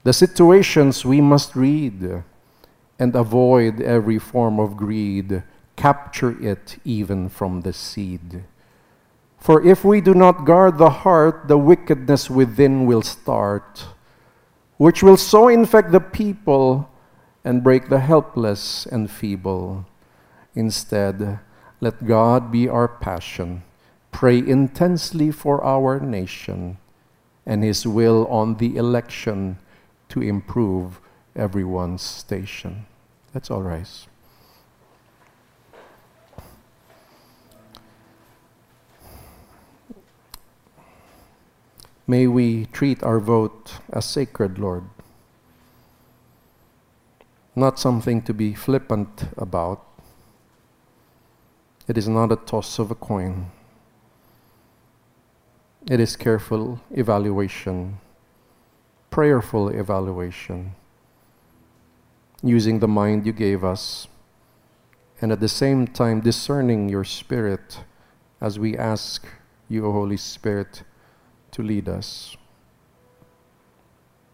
The 0.03 0.13
situations 0.13 1.03
we 1.05 1.21
must 1.21 1.55
read 1.55 2.23
and 2.99 3.15
avoid 3.15 3.81
every 3.81 4.19
form 4.19 4.59
of 4.59 4.77
greed, 4.77 5.43
capture 5.75 6.41
it 6.41 6.77
even 6.85 7.27
from 7.27 7.61
the 7.61 7.73
seed. 7.73 8.43
For 9.37 9.61
if 9.65 9.83
we 9.83 10.01
do 10.01 10.13
not 10.13 10.45
guard 10.45 10.77
the 10.77 10.89
heart, 10.89 11.47
the 11.47 11.57
wickedness 11.57 12.29
within 12.29 12.85
will 12.85 13.01
start, 13.01 13.85
which 14.77 15.03
will 15.03 15.17
so 15.17 15.47
infect 15.47 15.91
the 15.91 15.99
people 15.99 16.89
and 17.43 17.63
break 17.63 17.89
the 17.89 17.99
helpless 17.99 18.85
and 18.85 19.11
feeble. 19.11 19.85
Instead, 20.55 21.39
let 21.81 22.05
God 22.05 22.51
be 22.51 22.67
our 22.67 22.87
passion. 22.87 23.63
Pray 24.11 24.39
intensely 24.39 25.31
for 25.31 25.63
our 25.63 25.99
nation 25.99 26.77
and 27.45 27.63
His 27.63 27.85
will 27.85 28.25
on 28.27 28.55
the 28.57 28.77
election 28.77 29.59
to 30.09 30.21
improve 30.21 30.99
everyone's 31.35 32.01
station. 32.01 32.85
Let's 33.33 33.51
all 33.51 33.61
rise. 33.61 34.07
May 42.07 42.27
we 42.27 42.67
treat 42.67 43.01
our 43.03 43.19
vote 43.19 43.79
as 43.91 44.05
sacred, 44.05 44.59
Lord. 44.59 44.83
Not 47.55 47.79
something 47.79 48.21
to 48.23 48.33
be 48.33 48.53
flippant 48.53 49.25
about. 49.37 49.83
It 51.87 51.97
is 51.97 52.07
not 52.07 52.31
a 52.31 52.35
toss 52.35 52.79
of 52.79 52.89
a 52.89 52.95
coin. 52.95 53.51
It 55.87 55.99
is 55.99 56.15
careful 56.15 56.81
evaluation, 56.89 57.99
prayerful 59.11 59.69
evaluation 59.69 60.73
using 62.41 62.79
the 62.79 62.87
mind 62.87 63.25
you 63.25 63.31
gave 63.31 63.63
us, 63.63 64.07
and 65.21 65.31
at 65.31 65.39
the 65.39 65.47
same 65.47 65.87
time 65.87 66.21
discerning 66.21 66.89
your 66.89 67.03
Spirit 67.03 67.83
as 68.41 68.59
we 68.59 68.77
ask 68.77 69.27
you, 69.69 69.85
O 69.85 69.91
Holy 69.91 70.17
Spirit, 70.17 70.83
to 71.51 71.61
lead 71.61 71.87
us. 71.87 72.35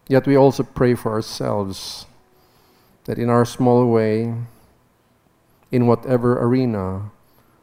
Yet 0.07 0.25
we 0.25 0.35
also 0.35 0.63
pray 0.63 0.95
for 0.95 1.11
ourselves 1.11 2.05
that 3.05 3.17
in 3.17 3.29
our 3.29 3.45
small 3.45 3.87
way, 3.87 4.33
in 5.71 5.87
whatever 5.87 6.41
arena, 6.41 7.11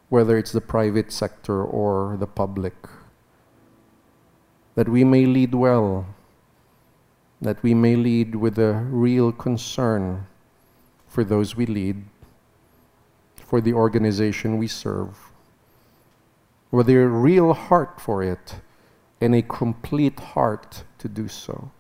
whether 0.08 0.38
it's 0.38 0.52
the 0.52 0.60
private 0.60 1.12
sector 1.12 1.62
or 1.62 2.16
the 2.18 2.26
public, 2.26 2.74
that 4.74 4.88
we 4.88 5.04
may 5.04 5.26
lead 5.26 5.54
well, 5.54 6.06
that 7.40 7.62
we 7.62 7.74
may 7.74 7.94
lead 7.94 8.34
with 8.34 8.58
a 8.58 8.74
real 8.90 9.32
concern 9.32 10.26
for 11.06 11.24
those 11.24 11.56
we 11.56 11.66
lead, 11.66 12.04
for 13.36 13.60
the 13.60 13.72
organization 13.72 14.58
we 14.58 14.66
serve, 14.66 15.30
with 16.70 16.88
a 16.88 16.96
real 16.96 17.54
heart 17.54 18.00
for 18.00 18.22
it 18.22 18.56
and 19.20 19.34
a 19.34 19.42
complete 19.42 20.18
heart 20.20 20.84
to 20.98 21.08
do 21.08 21.28
so. 21.28 21.70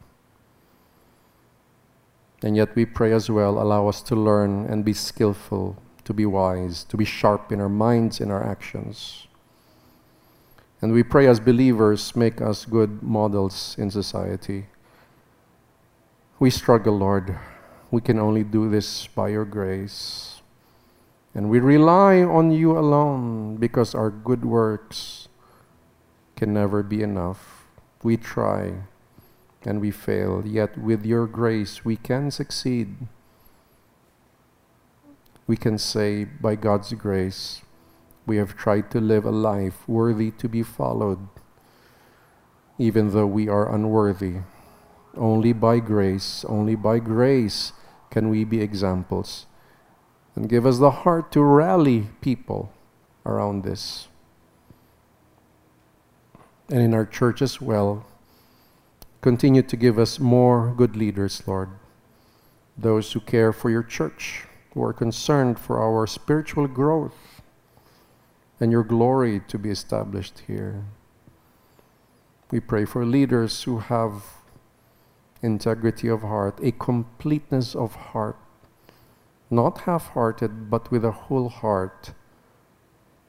And 2.42 2.56
yet 2.56 2.74
we 2.74 2.84
pray 2.84 3.12
as 3.12 3.30
well, 3.30 3.60
allow 3.60 3.88
us 3.88 4.00
to 4.02 4.16
learn 4.16 4.66
and 4.66 4.84
be 4.84 4.92
skillful, 4.92 5.76
to 6.08 6.14
be 6.14 6.24
wise, 6.24 6.84
to 6.84 6.96
be 6.96 7.04
sharp 7.04 7.52
in 7.52 7.60
our 7.60 7.68
minds 7.68 8.18
in 8.18 8.30
our 8.30 8.42
actions. 8.42 9.26
And 10.80 10.90
we 10.90 11.02
pray 11.02 11.26
as 11.26 11.38
believers, 11.38 12.16
make 12.16 12.40
us 12.40 12.64
good 12.64 13.02
models 13.02 13.76
in 13.76 13.90
society. 13.90 14.68
We 16.38 16.48
struggle, 16.48 16.96
Lord. 16.96 17.36
We 17.90 18.00
can 18.00 18.18
only 18.18 18.42
do 18.42 18.70
this 18.70 19.06
by 19.08 19.28
your 19.28 19.44
grace. 19.44 20.40
And 21.34 21.50
we 21.50 21.60
rely 21.60 22.22
on 22.22 22.52
you 22.52 22.78
alone 22.78 23.56
because 23.56 23.94
our 23.94 24.08
good 24.08 24.46
works 24.46 25.28
can 26.36 26.54
never 26.54 26.82
be 26.82 27.02
enough. 27.02 27.66
We 28.02 28.16
try 28.16 28.72
and 29.60 29.78
we 29.78 29.90
fail, 29.90 30.42
yet 30.46 30.78
with 30.78 31.04
your 31.04 31.26
grace 31.26 31.84
we 31.84 31.96
can 31.96 32.30
succeed. 32.30 32.96
We 35.48 35.56
can 35.56 35.78
say, 35.78 36.24
by 36.24 36.54
God's 36.54 36.92
grace, 36.92 37.62
we 38.26 38.36
have 38.36 38.54
tried 38.54 38.90
to 38.90 39.00
live 39.00 39.24
a 39.24 39.30
life 39.30 39.88
worthy 39.88 40.30
to 40.32 40.48
be 40.48 40.62
followed, 40.62 41.26
even 42.76 43.12
though 43.12 43.26
we 43.26 43.48
are 43.48 43.74
unworthy. 43.74 44.36
Only 45.16 45.54
by 45.54 45.80
grace, 45.80 46.44
only 46.46 46.76
by 46.76 46.98
grace 46.98 47.72
can 48.10 48.28
we 48.28 48.44
be 48.44 48.60
examples? 48.60 49.46
And 50.36 50.50
give 50.50 50.66
us 50.66 50.78
the 50.78 50.90
heart 50.90 51.32
to 51.32 51.42
rally 51.42 52.08
people 52.20 52.70
around 53.24 53.64
this. 53.64 54.08
And 56.68 56.82
in 56.82 56.92
our 56.92 57.06
church 57.06 57.40
as 57.40 57.58
well, 57.58 58.04
continue 59.22 59.62
to 59.62 59.76
give 59.76 59.98
us 59.98 60.20
more 60.20 60.74
good 60.76 60.94
leaders, 60.94 61.42
Lord. 61.46 61.70
Those 62.76 63.10
who 63.12 63.20
care 63.20 63.54
for 63.54 63.70
your 63.70 63.82
church, 63.82 64.44
who 64.78 64.84
are 64.84 64.92
concerned 64.92 65.58
for 65.58 65.82
our 65.82 66.06
spiritual 66.06 66.68
growth 66.68 67.42
and 68.60 68.70
your 68.70 68.84
glory 68.84 69.40
to 69.48 69.58
be 69.58 69.70
established 69.70 70.42
here. 70.46 70.84
We 72.52 72.60
pray 72.60 72.84
for 72.84 73.04
leaders 73.04 73.64
who 73.64 73.78
have 73.80 74.22
integrity 75.42 76.06
of 76.06 76.22
heart, 76.22 76.60
a 76.62 76.70
completeness 76.70 77.74
of 77.74 77.96
heart, 78.12 78.36
not 79.50 79.80
half 79.80 80.10
hearted, 80.10 80.70
but 80.70 80.92
with 80.92 81.04
a 81.04 81.26
whole 81.26 81.48
heart. 81.48 82.12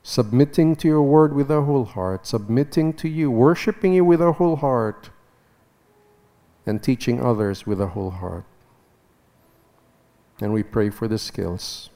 Submitting 0.04 0.76
to 0.78 0.88
your 0.88 1.02
word 1.02 1.34
with 1.34 1.50
a 1.50 1.64
whole 1.64 1.86
heart, 1.86 2.28
submitting 2.28 2.93
to 2.93 3.10
you, 3.10 3.32
worshiping 3.32 3.93
you 3.93 4.06
with 4.06 4.22
a 4.22 4.34
whole 4.34 4.58
heart, 4.58 5.10
and 6.68 6.84
teaching 6.84 7.20
others 7.20 7.66
with 7.66 7.82
a 7.82 7.88
whole 7.88 8.12
heart. 8.12 8.45
And 10.41 10.53
we 10.53 10.63
pray 10.63 10.89
for 10.89 11.07
the 11.07 11.17
skills, 11.17 11.89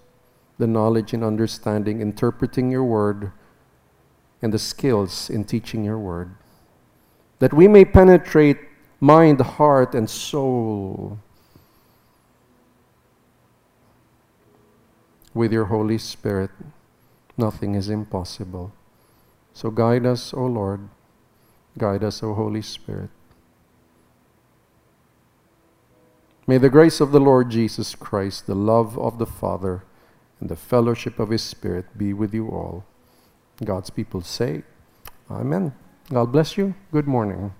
the 0.58 0.68
knowledge 0.68 1.14
and 1.14 1.24
understanding, 1.24 2.02
interpreting 2.02 2.72
your 2.72 2.84
word, 2.84 3.32
and 4.42 4.54
the 4.54 4.60
skills 4.60 5.30
in 5.30 5.46
teaching 5.46 5.86
your 5.86 5.98
word, 5.98 6.36
that 7.40 7.54
we 7.54 7.68
may 7.68 7.86
penetrate 7.86 8.58
mind, 9.00 9.40
heart, 9.40 9.96
and 9.96 10.10
soul. 10.10 11.20
With 15.34 15.52
your 15.54 15.66
Holy 15.66 15.98
Spirit, 15.98 16.52
nothing 17.38 17.74
is 17.74 17.90
impossible. 17.90 18.74
So 19.54 19.72
guide 19.72 20.06
us, 20.06 20.34
O 20.34 20.46
Lord. 20.46 20.90
Guide 21.78 22.04
us, 22.04 22.22
O 22.22 22.34
Holy 22.34 22.62
Spirit. 22.62 23.10
May 26.46 26.58
the 26.58 26.70
grace 26.70 27.00
of 27.00 27.14
the 27.14 27.22
Lord 27.22 27.50
Jesus 27.50 27.96
Christ, 27.96 28.48
the 28.48 28.56
love 28.56 29.00
of 29.00 29.18
the 29.18 29.26
Father, 29.26 29.84
and 30.42 30.50
the 30.50 30.58
fellowship 30.58 31.18
of 31.18 31.30
His 31.30 31.42
Spirit 31.42 31.98
be 31.98 32.12
with 32.12 32.34
you 32.34 32.50
all. 32.50 32.84
God's 33.64 33.90
people 33.90 34.20
say, 34.20 34.64
Amen. 35.32 35.74
God 36.12 36.34
bless 36.34 36.58
you. 36.58 36.76
Good 36.92 37.08
morning. 37.08 37.54